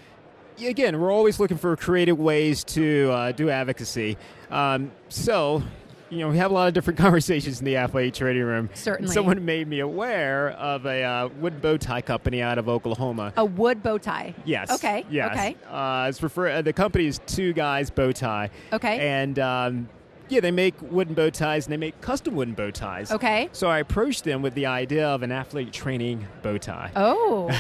again, 0.63 1.01
we're 1.01 1.13
always 1.13 1.41
looking 1.41 1.57
for 1.57 1.77
creative 1.77 2.19
ways 2.19 2.65
to 2.65 3.11
uh, 3.11 3.33
do 3.33 3.51
advocacy. 3.51 4.17
Um, 4.51 4.93
so, 5.09 5.63
you 6.11 6.19
know, 6.19 6.29
we 6.29 6.37
have 6.39 6.51
a 6.51 6.55
lot 6.55 6.69
of 6.69 6.75
different 6.75 6.99
conversations 7.07 7.59
in 7.59 7.65
the 7.65 7.77
athletic 7.77 8.15
trading 8.15 8.43
room. 8.45 8.71
Certainly. 8.75 9.13
Someone 9.13 9.45
made 9.45 9.67
me 9.69 9.81
aware 9.81 10.51
of 10.51 10.87
a 10.87 11.03
uh, 11.03 11.29
wood 11.41 11.61
bow 11.61 11.77
tie 11.77 12.03
company 12.03 12.41
out 12.43 12.59
of 12.59 12.69
Oklahoma. 12.69 13.33
A 13.37 13.45
wood 13.45 13.83
bow 13.83 13.99
tie. 13.99 14.35
Yes. 14.45 14.71
Okay. 14.71 15.05
Yes. 15.11 15.33
Okay. 15.33 15.57
Uh, 15.69 16.07
it's 16.09 16.23
refer- 16.23 16.51
uh, 16.51 16.63
the 16.63 16.73
company 16.73 17.07
is 17.07 17.21
Two 17.27 17.53
Guys 17.53 17.91
Bow 17.91 18.13
Tie. 18.13 18.51
Okay. 18.73 19.09
And 19.09 19.39
um, 19.39 19.89
yeah, 20.35 20.41
they 20.41 20.51
make 20.51 20.75
wooden 20.83 21.15
bow 21.15 21.31
ties 21.31 21.67
and 21.67 21.73
they 21.73 21.77
make 21.77 22.01
custom 22.01 22.35
wooden 22.35 22.55
bow 22.55 22.71
ties. 22.71 23.11
Okay. 23.13 23.49
So 23.53 23.69
I 23.69 23.79
approached 23.79 24.25
them 24.25 24.43
with 24.43 24.55
the 24.55 24.67
idea 24.67 25.07
of 25.09 25.23
an 25.23 25.31
athlete 25.33 25.73
training 25.73 26.27
bow 26.43 26.59
tie. 26.59 26.91
Oh. 26.97 27.51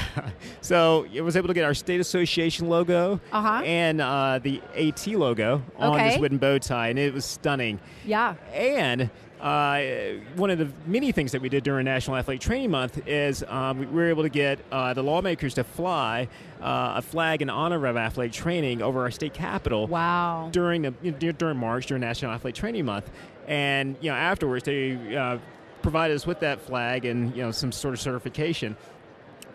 so 0.60 1.06
I 1.16 1.20
was 1.20 1.36
able 1.36 1.48
to 1.48 1.54
get 1.54 1.64
our 1.64 1.74
state 1.74 2.00
association 2.00 2.68
logo 2.68 3.20
Uh-huh. 3.32 3.62
and 3.64 4.00
uh, 4.00 4.40
the 4.42 4.60
AT 4.76 5.06
logo 5.06 5.62
on 5.76 5.94
Okay. 5.94 6.10
this 6.10 6.18
wooden 6.18 6.38
bow 6.38 6.58
tie, 6.58 6.88
and 6.88 6.98
it 6.98 7.14
was 7.14 7.24
stunning. 7.24 7.78
Yeah. 8.04 8.34
And 8.52 9.10
uh, 9.44 10.14
one 10.36 10.48
of 10.48 10.58
the 10.58 10.68
many 10.86 11.12
things 11.12 11.32
that 11.32 11.42
we 11.42 11.50
did 11.50 11.64
during 11.64 11.84
National 11.84 12.16
Athlete 12.16 12.40
Training 12.40 12.70
Month 12.70 13.06
is 13.06 13.44
um, 13.46 13.78
we 13.78 13.86
were 13.86 14.08
able 14.08 14.22
to 14.22 14.30
get 14.30 14.58
uh, 14.72 14.94
the 14.94 15.02
lawmakers 15.02 15.52
to 15.54 15.64
fly 15.64 16.28
uh, 16.62 16.94
a 16.96 17.02
flag 17.02 17.42
in 17.42 17.50
honor 17.50 17.84
of 17.86 17.96
athlete 17.98 18.32
training 18.32 18.80
over 18.80 19.02
our 19.02 19.10
state 19.10 19.34
capitol 19.34 19.86
Wow. 19.86 20.48
during 20.50 20.80
the 20.80 20.94
you 21.02 21.10
know, 21.10 21.32
during 21.32 21.58
March 21.58 21.84
during 21.86 22.00
National 22.00 22.32
Athlete 22.32 22.54
Training 22.54 22.86
Month, 22.86 23.10
and 23.46 23.96
you 24.00 24.10
know 24.10 24.16
afterwards 24.16 24.64
they 24.64 25.14
uh, 25.14 25.36
provided 25.82 26.14
us 26.14 26.26
with 26.26 26.40
that 26.40 26.62
flag 26.62 27.04
and 27.04 27.36
you 27.36 27.42
know 27.42 27.50
some 27.50 27.70
sort 27.70 27.92
of 27.92 28.00
certification. 28.00 28.78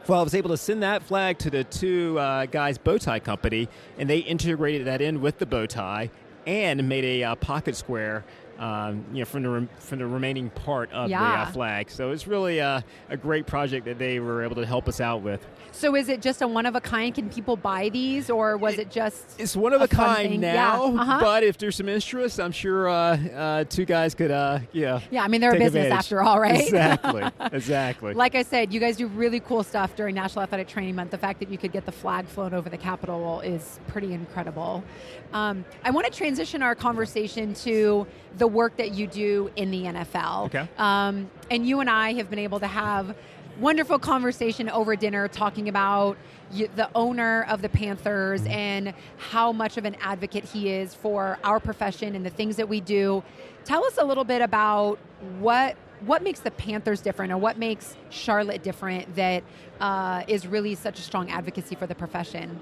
Well, 0.08 0.20
I 0.20 0.24
was 0.24 0.36
able 0.36 0.52
to 0.52 0.58
send 0.58 0.84
that 0.84 1.02
flag 1.02 1.40
to 1.40 1.50
the 1.50 1.64
two 1.64 2.20
uh, 2.20 2.46
guys 2.46 2.78
bow 2.78 3.00
tie 3.00 3.20
company, 3.20 3.68
and 3.98 4.08
they 4.08 4.20
integrated 4.20 4.86
that 4.86 5.02
in 5.02 5.20
with 5.20 5.40
the 5.40 5.48
bow 5.48 5.66
tie 5.66 6.12
and 6.46 6.88
made 6.88 7.06
a 7.06 7.24
uh, 7.24 7.36
pocket 7.36 7.76
square. 7.76 8.24
Um, 8.60 9.06
you 9.14 9.20
know, 9.20 9.26
from 9.26 9.44
the 9.44 9.50
rem- 9.50 9.70
from 9.80 10.00
the 10.00 10.06
remaining 10.06 10.50
part 10.50 10.92
of 10.92 11.08
the 11.10 11.16
uh, 11.16 11.46
flag, 11.52 11.90
so 11.90 12.12
it's 12.12 12.28
really 12.28 12.60
uh, 12.60 12.82
a 13.10 13.16
great 13.16 13.48
project 13.48 13.86
that 13.86 13.98
they 13.98 14.20
were 14.20 14.44
able 14.44 14.58
to 14.58 14.66
help 14.66 14.90
us 14.90 15.00
out 15.00 15.22
with. 15.22 15.48
So 15.72 15.96
is 15.96 16.10
it 16.10 16.22
just 16.22 16.42
a 16.42 16.48
one 16.48 16.66
of 16.66 16.76
a 16.76 16.82
kind? 16.82 17.16
Can 17.16 17.30
people 17.30 17.56
buy 17.56 17.88
these, 17.88 18.30
or 18.30 18.58
was 18.58 18.78
it 18.78 18.92
just? 18.92 19.40
It's 19.40 19.56
one 19.56 19.72
of 19.72 19.80
a 19.80 19.86
a, 19.86 19.88
kind 19.88 20.42
now, 20.42 20.88
Yeah, 20.94 21.02
uh-huh. 21.02 21.20
but 21.22 21.44
if 21.44 21.58
there's 21.58 21.78
some 21.78 21.88
interest, 21.88 22.38
I'm 22.38 22.52
sure 22.52 22.90
uh, 22.90 22.94
uh, 22.94 23.64
two 23.64 23.86
guys 23.86 24.14
could, 24.14 24.30
uh, 24.32 24.60
yeah. 24.74 25.00
Yeah, 25.10 25.24
I 25.24 25.30
mean 25.30 25.40
they're 25.40 25.52
a 25.52 25.54
business 25.54 25.86
advantage. 25.86 25.98
after 25.98 26.22
all, 26.22 26.40
right? 26.40 26.60
Exactly, 26.60 27.24
exactly. 27.54 28.14
Like 28.14 28.36
I 28.36 28.44
said, 28.44 28.74
you 28.74 28.82
guys 28.82 28.98
do 28.98 29.08
really 29.08 29.40
cool 29.40 29.64
stuff 29.64 29.96
during 29.96 30.16
National 30.16 30.44
Athletic 30.44 30.68
Training 30.68 30.96
Month. 30.96 31.12
The 31.12 31.18
fact 31.18 31.40
that 31.40 31.50
you 31.50 31.58
could 31.58 31.72
get 31.72 31.86
the 31.86 31.94
flag 31.94 32.26
flown 32.26 32.54
over 32.54 32.70
the 32.70 32.78
Capitol 32.78 33.40
is 33.40 33.80
pretty 33.88 34.14
incredible. 34.14 34.84
Um, 35.32 35.64
I 35.86 35.92
want 35.92 36.08
to 36.08 36.12
transition 36.12 36.62
our 36.62 36.76
conversation 36.76 37.54
to 37.54 38.06
the 38.38 38.49
work 38.50 38.78
that 38.78 38.92
you 38.92 39.08
do 39.08 39.52
in 39.56 39.72
the 39.72 39.84
NFL. 39.84 40.46
Okay. 40.48 40.68
Um, 40.78 41.30
and 41.50 41.68
you 41.68 41.80
and 41.80 41.90
I 41.90 42.14
have 42.14 42.30
been 42.30 42.40
able 42.40 42.60
to 42.60 42.68
have 42.68 43.16
wonderful 43.60 44.00
conversation 44.00 44.70
over 44.70 44.96
dinner 44.96 45.28
talking 45.28 45.68
about 45.68 46.18
the 46.52 46.90
owner 46.96 47.46
of 47.50 47.62
the 47.62 47.70
Panthers 47.70 48.44
and 48.48 48.94
how 49.18 49.52
much 49.52 49.78
of 49.78 49.86
an 49.86 49.96
advocate 50.02 50.46
he 50.46 50.70
is 50.70 50.96
for 50.96 51.38
our 51.44 51.60
profession 51.60 52.16
and 52.16 52.26
the 52.26 52.30
things 52.30 52.56
that 52.56 52.68
we 52.68 52.82
do. 52.82 53.24
Tell 53.66 53.86
us 53.86 53.98
a 53.98 54.04
little 54.04 54.24
bit 54.24 54.42
about 54.42 54.98
what 55.40 55.76
what 56.06 56.24
makes 56.24 56.40
the 56.40 56.52
Panthers 56.52 57.02
different, 57.02 57.32
or 57.32 57.38
what 57.38 57.58
makes 57.58 57.96
Charlotte 58.10 58.64
different 58.64 59.16
that 59.16 59.44
uh, 59.80 60.24
is 60.28 60.48
really 60.48 60.76
such 60.76 61.00
a 61.00 61.02
strong 61.02 61.30
advocacy 61.30 61.76
for 61.76 61.88
the 61.88 61.96
profession. 61.96 62.60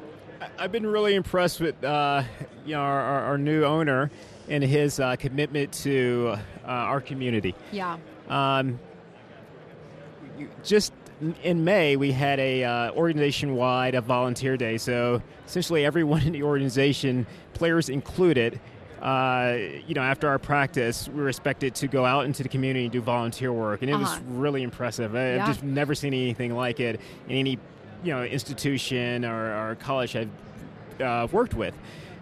I've 0.59 0.71
been 0.71 0.85
really 0.85 1.15
impressed 1.15 1.59
with 1.59 1.81
uh, 1.83 2.23
you 2.65 2.73
know 2.73 2.81
our, 2.81 3.01
our, 3.01 3.21
our 3.23 3.37
new 3.37 3.63
owner 3.63 4.11
and 4.49 4.63
his 4.63 4.99
uh, 4.99 5.15
commitment 5.15 5.71
to 5.73 6.35
uh, 6.63 6.67
our 6.67 7.01
community. 7.01 7.53
Yeah. 7.71 7.97
Um, 8.29 8.79
just 10.63 10.93
in 11.43 11.63
May, 11.63 11.95
we 11.95 12.11
had 12.11 12.39
a 12.39 12.63
uh, 12.63 12.91
organization-wide 12.91 13.95
a 13.95 14.01
volunteer 14.01 14.55
day. 14.55 14.77
So 14.77 15.21
essentially, 15.45 15.85
everyone 15.85 16.21
in 16.21 16.33
the 16.33 16.43
organization, 16.43 17.25
players 17.53 17.89
included, 17.89 18.59
uh, 19.01 19.57
you 19.87 19.93
know, 19.93 20.01
after 20.01 20.27
our 20.27 20.39
practice, 20.39 21.07
we 21.09 21.21
were 21.21 21.29
expected 21.29 21.75
to 21.75 21.87
go 21.87 22.05
out 22.05 22.25
into 22.25 22.43
the 22.43 22.49
community 22.49 22.85
and 22.85 22.91
do 22.91 23.01
volunteer 23.01 23.53
work, 23.53 23.81
and 23.81 23.91
it 23.91 23.95
was 23.95 24.09
Uh-huh. 24.09 24.21
really 24.29 24.63
impressive. 24.63 25.15
I- 25.15 25.35
Yeah. 25.35 25.41
I've 25.41 25.47
just 25.47 25.63
never 25.63 25.93
seen 25.95 26.13
anything 26.13 26.55
like 26.55 26.79
it 26.79 26.99
in 27.29 27.35
any, 27.37 27.59
you 28.03 28.13
know, 28.13 28.23
institution 28.23 29.23
or, 29.25 29.71
or 29.71 29.75
college 29.75 30.15
I've 30.15 30.29
uh, 31.01 31.27
worked 31.31 31.53
with. 31.53 31.75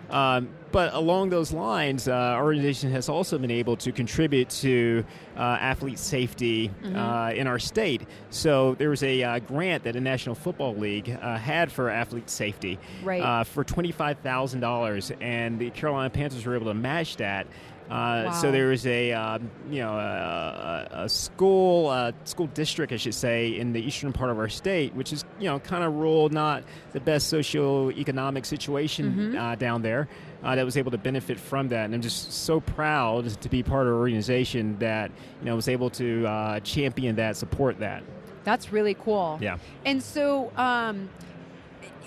Um, 0.10 0.50
But 0.76 0.94
along 0.94 1.30
those 1.30 1.54
lines, 1.54 2.10
uh, 2.10 2.12
our 2.12 2.44
organization 2.44 2.92
has 2.92 3.08
also 3.08 3.38
been 3.38 3.50
able 3.50 3.78
to 3.78 3.94
contribute 3.94 4.50
to 4.62 5.06
uh, 5.38 5.40
athlete 5.40 5.98
safety 5.98 6.68
Mm-hmm. 6.84 6.96
uh, 6.98 7.30
in 7.32 7.48
our 7.48 7.60
state. 7.60 8.02
So 8.30 8.76
there 8.76 8.90
was 8.90 9.02
a 9.02 9.24
uh, 9.24 9.40
grant 9.40 9.86
that 9.86 9.94
the 9.94 10.02
National 10.02 10.36
Football 10.36 10.76
League 10.76 11.10
uh, 11.10 11.38
had 11.38 11.72
for 11.72 11.90
athlete 11.90 12.30
safety 12.30 12.78
Right. 13.06 13.22
uh, 13.22 13.46
for 13.46 13.64
twenty-five 13.64 14.20
thousand 14.20 14.60
dollars, 14.60 15.14
and 15.22 15.60
the 15.60 15.70
Carolina 15.70 16.10
Panthers 16.10 16.46
were 16.46 16.56
able 16.56 16.68
to 16.68 16.74
match 16.74 17.16
that. 17.18 17.48
Uh, 17.90 18.32
So 18.42 18.52
there 18.52 18.68
was 18.68 18.86
a 18.88 19.14
um, 19.14 19.50
you 19.70 19.80
know 19.84 19.94
a, 19.94 20.90
a 20.92 21.04
a 21.06 21.10
school 21.10 21.88
uh, 21.88 22.12
school 22.26 22.48
district, 22.48 22.92
I 22.92 22.98
should 22.98 23.14
say, 23.14 23.56
in 23.58 23.74
the 23.74 23.80
eastern 23.80 24.12
part 24.12 24.30
of 24.32 24.38
our 24.40 24.50
state, 24.50 24.94
which 24.96 25.14
is 25.14 25.24
you 25.40 25.46
know 25.50 25.60
kind 25.60 25.84
of 25.86 25.94
rural, 25.94 26.28
not 26.30 26.64
the 26.94 27.00
best 27.00 27.32
socioeconomic 27.32 28.46
situation 28.46 29.06
Mm-hmm. 29.06 29.38
uh, 29.38 29.56
down 29.56 29.82
there. 29.84 30.08
Uh, 30.46 30.56
that 30.56 30.64
was 30.64 30.78
able 30.78 30.92
to 30.92 30.98
benefit 30.98 31.40
from 31.40 31.68
that, 31.70 31.86
and 31.86 31.96
I'm 31.96 32.02
just 32.02 32.32
so 32.32 32.60
proud 32.60 33.42
to 33.42 33.50
be 33.50 33.64
part 33.64 33.88
of 33.88 33.94
an 33.94 34.00
organization 34.00 34.78
that 34.78 35.10
you 35.40 35.46
know 35.48 35.56
was 35.56 35.68
able 35.68 35.90
to 35.90 36.28
uh, 36.28 36.60
champion 36.60 37.16
that, 37.16 37.36
support 37.36 37.80
that. 37.80 38.04
That's 38.44 38.72
really 38.72 38.94
cool. 38.94 39.40
Yeah. 39.42 39.58
And 39.86 40.02
so, 40.02 40.52
um, 40.56 41.10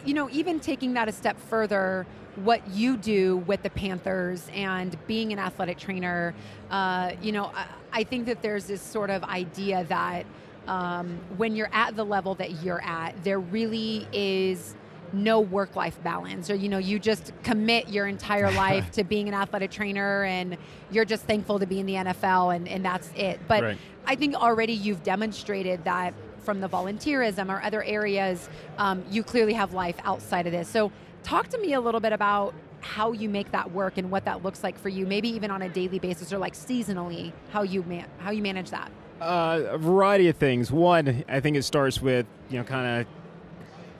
you 0.04 0.14
know, 0.14 0.30
even 0.30 0.60
taking 0.60 0.94
that 0.94 1.08
a 1.08 1.12
step 1.12 1.36
further, 1.50 2.06
what 2.36 2.66
you 2.68 2.96
do 2.96 3.38
with 3.38 3.62
the 3.64 3.70
Panthers 3.70 4.48
and 4.54 4.96
being 5.08 5.32
an 5.32 5.40
athletic 5.40 5.76
trainer, 5.76 6.32
uh, 6.70 7.10
you 7.20 7.32
know, 7.32 7.46
I, 7.46 7.66
I 7.92 8.04
think 8.04 8.26
that 8.26 8.40
there's 8.40 8.66
this 8.66 8.80
sort 8.80 9.10
of 9.10 9.24
idea 9.24 9.84
that 9.88 10.24
um, 10.68 11.18
when 11.36 11.56
you're 11.56 11.70
at 11.72 11.96
the 11.96 12.04
level 12.04 12.36
that 12.36 12.62
you're 12.62 12.82
at, 12.84 13.24
there 13.24 13.40
really 13.40 14.06
is 14.12 14.76
no 15.12 15.40
work 15.40 15.76
life 15.76 16.02
balance 16.02 16.50
or 16.50 16.54
you 16.54 16.68
know 16.68 16.78
you 16.78 16.98
just 16.98 17.32
commit 17.42 17.88
your 17.88 18.06
entire 18.06 18.50
life 18.66 18.90
to 18.92 19.04
being 19.04 19.28
an 19.28 19.34
athletic 19.34 19.70
trainer 19.70 20.24
and 20.24 20.56
you're 20.90 21.04
just 21.04 21.24
thankful 21.24 21.58
to 21.58 21.66
be 21.66 21.80
in 21.80 21.86
the 21.86 21.94
NFL 21.94 22.54
and, 22.54 22.68
and 22.68 22.84
that's 22.84 23.10
it 23.16 23.40
but 23.48 23.62
Right. 23.62 23.78
I 24.06 24.14
think 24.14 24.34
already 24.34 24.72
you've 24.72 25.02
demonstrated 25.02 25.84
that 25.84 26.14
from 26.38 26.60
the 26.60 26.68
volunteerism 26.68 27.50
or 27.50 27.62
other 27.62 27.82
areas, 27.82 28.48
um, 28.78 29.04
you 29.10 29.22
clearly 29.22 29.52
have 29.52 29.74
life 29.74 29.96
outside 30.04 30.46
of 30.46 30.52
this. 30.52 30.66
So, 30.66 30.90
talk 31.22 31.48
to 31.48 31.58
me 31.58 31.74
a 31.74 31.80
little 31.80 32.00
bit 32.00 32.14
about 32.14 32.54
how 32.80 33.12
you 33.12 33.28
make 33.28 33.50
that 33.52 33.70
work 33.72 33.98
and 33.98 34.10
what 34.10 34.24
that 34.24 34.42
looks 34.42 34.62
like 34.62 34.78
for 34.78 34.88
you. 34.88 35.04
Maybe 35.04 35.28
even 35.28 35.50
on 35.50 35.60
a 35.60 35.68
daily 35.68 35.98
basis 35.98 36.32
or 36.32 36.38
like 36.38 36.54
seasonally, 36.54 37.32
how 37.50 37.64
you 37.64 37.82
man- 37.82 38.06
how 38.18 38.30
you 38.30 38.40
manage 38.42 38.70
that. 38.70 38.90
Uh, 39.20 39.60
a 39.72 39.78
variety 39.78 40.28
of 40.28 40.36
things. 40.36 40.72
One, 40.72 41.22
I 41.28 41.40
think 41.40 41.56
it 41.58 41.64
starts 41.64 42.00
with 42.00 42.24
you 42.48 42.56
know 42.56 42.64
kind 42.64 43.00
of 43.02 43.17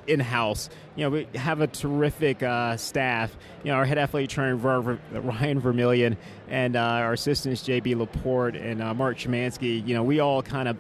in 0.09 0.21
house. 0.21 0.71
You 0.97 1.05
know, 1.05 1.11
we 1.11 1.29
have 1.39 1.61
a 1.61 1.67
terrific 1.67 2.43
uh, 2.43 2.77
staff. 2.77 3.37
You 3.63 3.71
know, 3.73 3.77
our 3.77 3.85
head 3.85 3.99
athletic 3.99 4.31
trainer 4.31 4.57
Ryan 4.57 5.61
Vermillion 5.61 6.17
and 6.49 6.77
uh, 6.77 6.81
our 6.81 7.13
assistants 7.13 7.63
JB 7.63 7.97
Laporte 7.97 8.57
and 8.57 8.83
uh, 8.83 8.95
Mark 8.95 9.19
Chemansky. 9.19 9.87
You 9.87 9.95
know, 9.95 10.03
we 10.03 10.21
all 10.21 10.43
kind 10.43 10.69
of 10.69 10.77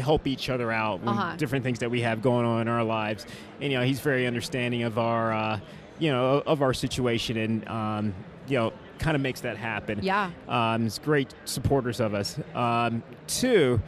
help 0.00 0.26
each 0.26 0.50
other 0.50 0.70
out 0.70 1.00
with 1.00 1.08
Uh-huh. 1.08 1.36
different 1.36 1.64
things 1.64 1.78
that 1.80 1.90
we 1.90 2.02
have 2.02 2.20
going 2.22 2.44
on 2.46 2.62
in 2.62 2.68
our 2.68 2.84
lives. 2.84 3.26
And 3.60 3.72
you 3.72 3.78
know, 3.78 3.84
he's 3.84 4.00
very 4.00 4.26
understanding 4.26 4.82
of 4.84 4.98
our 4.98 5.32
uh, 5.32 5.60
you 5.98 6.10
know 6.10 6.42
of 6.46 6.62
our 6.62 6.72
situation 6.74 7.36
and 7.36 7.68
um, 7.68 8.14
you 8.46 8.58
know 8.58 8.72
kind 8.98 9.14
of 9.14 9.20
makes 9.20 9.40
that 9.42 9.56
happen. 9.56 10.00
Yeah. 10.02 10.30
Um, 10.48 10.82
he's 10.82 10.98
great 10.98 11.32
supporters 11.44 12.00
of 12.00 12.14
us. 12.14 12.38
Um, 12.54 13.02
two, 13.26 13.80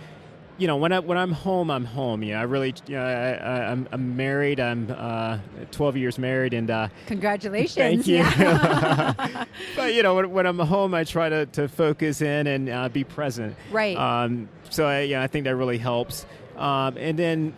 you 0.60 0.66
know, 0.66 0.76
when 0.76 0.92
I 0.92 0.98
when 0.98 1.16
I'm 1.16 1.32
home, 1.32 1.70
I'm 1.70 1.86
home. 1.86 2.22
You 2.22 2.34
know, 2.34 2.40
I 2.40 2.42
really, 2.42 2.74
you 2.86 2.96
know, 2.96 3.02
I, 3.02 3.32
I, 3.32 3.70
I'm, 3.70 3.88
I'm 3.92 4.14
married. 4.14 4.60
I'm 4.60 4.94
uh, 4.94 5.38
12 5.70 5.96
years 5.96 6.18
married, 6.18 6.52
and 6.52 6.70
uh, 6.70 6.88
Congratulations. 7.06 7.74
thank 7.74 8.06
you. 8.06 8.16
Yeah. 8.16 9.46
but 9.76 9.94
you 9.94 10.02
know, 10.02 10.14
when, 10.14 10.30
when 10.30 10.46
I'm 10.46 10.58
home, 10.58 10.92
I 10.92 11.04
try 11.04 11.30
to, 11.30 11.46
to 11.46 11.66
focus 11.66 12.20
in 12.20 12.46
and 12.46 12.68
uh, 12.68 12.90
be 12.90 13.04
present. 13.04 13.56
Right. 13.72 13.96
Um, 13.96 14.50
so 14.68 14.86
I, 14.86 15.00
yeah, 15.00 15.22
I 15.22 15.28
think 15.28 15.44
that 15.44 15.56
really 15.56 15.78
helps. 15.78 16.26
Um, 16.58 16.98
and 16.98 17.18
then, 17.18 17.54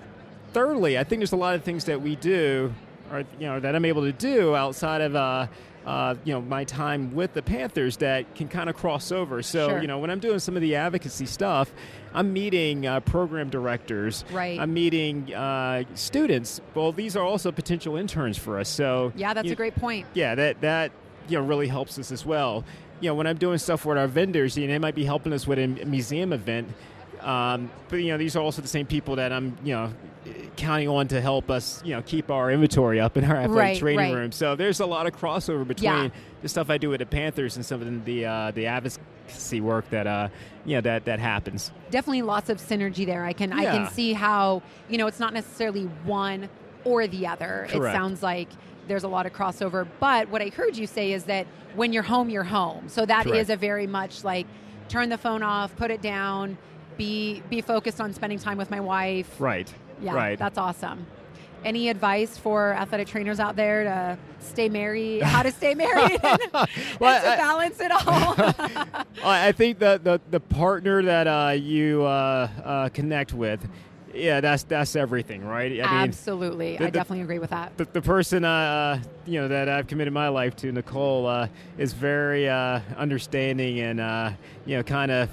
thirdly, 0.53 0.97
I 0.97 1.03
think 1.03 1.19
there's 1.19 1.33
a 1.33 1.37
lot 1.37 1.57
of 1.57 1.65
things 1.65 1.87
that 1.87 2.01
we 2.01 2.15
do, 2.15 2.73
or 3.11 3.25
you 3.41 3.47
know, 3.47 3.59
that 3.59 3.75
I'm 3.75 3.85
able 3.85 4.03
to 4.03 4.13
do 4.13 4.55
outside 4.55 5.01
of. 5.01 5.17
Uh, 5.17 5.49
uh, 5.85 6.15
you 6.23 6.33
know 6.33 6.41
my 6.41 6.63
time 6.63 7.13
with 7.13 7.35
the 7.35 7.43
Panthers 7.43 7.97
that 7.97 8.37
can 8.37 8.47
kind 8.47 8.71
of 8.71 8.77
cross 8.77 9.11
over. 9.11 9.43
So 9.43 9.69
Sure. 9.69 9.81
you 9.81 9.89
know 9.89 9.99
when 9.99 10.11
I'm 10.11 10.21
doing 10.21 10.39
some 10.39 10.55
of 10.55 10.63
the 10.63 10.77
advocacy 10.77 11.27
stuff, 11.27 11.73
I'm 12.15 12.33
meeting 12.33 12.87
uh, 12.87 13.01
program 13.01 13.49
directors. 13.51 14.25
Right. 14.33 14.59
I'm 14.59 14.73
meeting 14.75 15.33
uh, 15.35 15.85
students. 15.95 16.61
Well, 16.75 16.93
these 16.93 17.17
are 17.17 17.25
also 17.25 17.53
potential 17.53 17.97
interns 17.97 18.37
for 18.39 18.59
us. 18.59 18.69
So 18.69 19.13
yeah, 19.17 19.35
that's 19.35 19.51
a 19.51 19.55
great 19.55 19.75
point. 19.75 20.07
yeah, 20.15 20.35
that 20.35 20.61
that 20.61 20.93
you 21.29 21.39
know 21.39 21.45
really 21.45 21.69
helps 21.69 21.99
us 21.99 22.13
as 22.13 22.25
well. 22.27 22.65
You 23.01 23.09
know, 23.09 23.15
when 23.15 23.27
I'm 23.27 23.37
doing 23.39 23.59
stuff 23.59 23.85
with 23.85 23.99
our 23.99 24.07
vendors, 24.07 24.57
you 24.57 24.67
know, 24.67 24.73
they 24.75 24.79
might 24.79 24.95
be 24.95 25.05
helping 25.05 25.33
us 25.33 25.47
with 25.47 25.59
a 25.59 25.67
museum 25.67 26.33
event. 26.33 26.69
Um, 27.21 27.71
but 27.89 27.97
you 27.97 28.09
know, 28.09 28.19
these 28.19 28.35
are 28.37 28.41
also 28.43 28.63
the 28.63 28.69
same 28.69 28.87
people 28.87 29.17
that 29.17 29.33
I'm, 29.33 29.57
you 29.65 29.75
know, 29.75 29.93
counting 30.57 30.89
on 30.89 31.09
to 31.09 31.21
help 31.21 31.51
us, 31.51 31.81
you 31.85 31.95
know, 31.95 32.03
keep 32.03 32.31
our 32.31 32.51
inventory 32.51 33.01
up 33.01 33.17
in 33.17 33.25
our 33.25 33.37
athletic 33.37 33.57
Right, 33.57 33.79
training 33.79 34.13
right. 34.13 34.15
room. 34.15 34.33
So 34.33 34.55
there's 34.57 34.81
a 34.81 34.87
lot 34.87 35.07
of 35.07 35.15
crossover 35.19 35.67
between 35.67 35.91
Yeah. 35.93 36.09
the 36.43 36.49
stuff 36.49 36.69
I 36.69 36.79
do 36.79 36.91
with 36.91 36.99
the 37.01 37.07
Panthers 37.07 37.57
and 37.57 37.65
some 37.65 37.81
of 37.81 38.05
the 38.05 38.27
uh, 38.27 38.51
the 38.53 38.67
advocacy 39.33 39.61
work 39.61 39.89
that 39.91 40.07
uh, 40.07 40.29
you 40.65 40.77
know 40.77 40.81
that 40.83 41.05
that 41.07 41.19
happens. 41.19 41.73
definitely 41.91 42.23
lots 42.23 42.51
of 42.51 42.59
synergy 42.59 43.07
there. 43.07 43.25
I 43.25 43.33
can 43.33 43.53
I 43.53 43.65
can 43.65 43.91
see 43.91 44.13
how 44.13 44.63
you 44.89 44.99
know 44.99 45.07
it's 45.07 45.21
not 45.21 45.33
necessarily 45.33 45.85
one 46.05 46.49
or 46.85 47.07
the 47.07 47.27
other. 47.27 47.67
It 47.73 47.83
sounds 47.83 48.23
like 48.23 48.49
there's 48.89 49.05
a 49.05 49.09
lot 49.09 49.27
of 49.27 49.33
crossover. 49.33 49.87
But 50.01 50.29
what 50.29 50.43
I 50.43 50.49
heard 50.49 50.77
you 50.77 50.87
say 50.87 51.13
is 51.13 51.25
that 51.25 51.47
when 51.75 51.93
you're 51.93 52.03
home, 52.03 52.29
you're 52.29 52.43
home. 52.45 52.89
So 52.89 53.07
that 53.07 53.27
is 53.27 53.33
Correct. 53.33 53.51
a 53.51 53.57
very 53.57 53.87
much 53.87 54.25
like 54.25 54.47
turn 54.89 55.09
the 55.09 55.19
phone 55.19 55.43
off, 55.43 55.75
put 55.77 55.91
it 55.91 56.03
down, 56.03 56.59
be 56.97 57.43
be 57.49 57.61
focused 57.61 58.01
on 58.01 58.13
spending 58.13 58.39
time 58.39 58.59
with 58.59 58.71
my 58.71 58.81
wife. 58.81 59.41
Right. 59.41 59.73
Yeah, 60.01 60.15
Right. 60.15 60.39
that's 60.39 60.59
awesome. 60.59 61.07
Any 61.65 61.89
advice 61.89 62.37
for 62.37 62.73
athletic 62.73 63.07
trainers 63.07 63.39
out 63.39 63.55
there 63.57 63.85
to 63.85 64.19
stay 64.41 64.69
married? 64.69 65.23
How 65.23 65.43
to 65.45 65.53
stay 65.53 65.75
married 65.75 66.19
and, 66.25 66.41
and 66.55 66.69
Well, 66.99 67.23
to 67.23 67.29
I- 67.29 67.37
balance 67.37 67.81
it 67.81 67.91
all? 67.93 68.35
I 69.25 69.53
think 69.53 69.79
that 69.79 70.03
the 70.05 70.21
the 70.31 70.41
partner 70.41 71.03
that 71.03 71.27
uh, 71.29 71.51
you 71.53 72.03
uh, 72.03 72.49
uh, 72.65 72.89
connect 72.89 73.33
with, 73.33 73.65
yeah, 74.13 74.41
that's 74.41 74.65
that's 74.65 74.97
everything, 74.97 75.45
right? 75.45 75.71
I 75.71 75.75
mean, 75.75 75.85
Absolutely, 75.85 76.77
the- 76.79 76.87
I 76.87 76.91
definitely 76.91 77.23
agree 77.23 77.39
with 77.39 77.51
that. 77.51 77.77
the, 77.77 77.85
the 77.85 78.03
person 78.03 78.45
uh, 78.45 79.01
you 79.25 79.41
know 79.41 79.47
that 79.49 79.69
I've 79.69 79.87
committed 79.87 80.13
my 80.13 80.29
life 80.29 80.57
to, 80.57 80.73
Nicole, 80.73 81.27
uh, 81.29 81.47
is 81.79 81.93
very 81.93 82.49
uh, 82.49 82.81
understanding 82.97 83.79
and 83.81 84.01
uh, 84.01 84.33
you 84.67 84.77
know 84.77 84.83
kind 84.83 85.13
of 85.13 85.31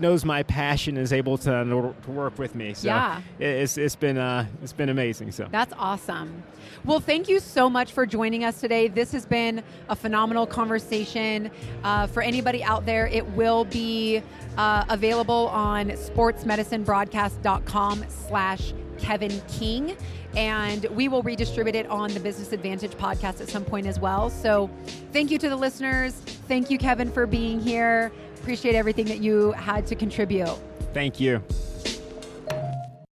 knows 0.00 0.24
my 0.24 0.42
passion 0.42 0.96
is 0.96 1.12
able 1.12 1.36
to, 1.38 1.94
to 2.04 2.10
work 2.10 2.38
with 2.38 2.54
me. 2.54 2.74
So 2.74 2.88
Yeah. 2.88 3.20
it- 3.38 3.44
it's 3.62 3.76
it's 3.78 3.96
been 3.96 4.18
uh, 4.18 4.46
it's 4.62 4.72
been 4.72 4.88
amazing. 4.88 5.30
So 5.32 5.46
That's 5.50 5.72
awesome. 5.78 6.42
Well, 6.84 6.98
thank 7.00 7.28
you 7.28 7.38
so 7.38 7.70
much 7.70 7.92
for 7.92 8.06
joining 8.06 8.42
us 8.44 8.60
today. 8.60 8.88
This 8.88 9.12
has 9.12 9.24
been 9.26 9.62
a 9.88 9.94
phenomenal 9.96 10.46
conversation. 10.46 11.50
Uh, 11.84 12.06
for 12.08 12.22
anybody 12.22 12.64
out 12.64 12.84
there, 12.86 13.06
it 13.06 13.24
will 13.36 13.64
be 13.66 14.20
uh, 14.56 14.84
available 14.88 15.46
on 15.48 15.90
sportsmedicinebroadcast.com 15.90 18.04
slash 18.08 18.72
Kevin 19.02 19.42
King. 19.48 19.96
And 20.34 20.84
we 20.86 21.08
will 21.08 21.22
redistribute 21.22 21.74
it 21.74 21.86
on 21.88 22.14
the 22.14 22.20
Business 22.20 22.52
Advantage 22.52 22.92
podcast 22.92 23.42
at 23.42 23.48
some 23.48 23.64
point 23.64 23.86
as 23.86 24.00
well. 24.00 24.30
So 24.30 24.70
thank 25.12 25.30
you 25.30 25.38
to 25.38 25.48
the 25.48 25.56
listeners. 25.56 26.12
Thank 26.48 26.70
you, 26.70 26.78
Kevin, 26.78 27.10
for 27.10 27.26
being 27.26 27.60
here. 27.60 28.10
Appreciate 28.40 28.74
everything 28.74 29.06
that 29.06 29.18
you 29.18 29.52
had 29.52 29.86
to 29.88 29.94
contribute. 29.94 30.56
thank 30.94 31.20
you. 31.20 31.42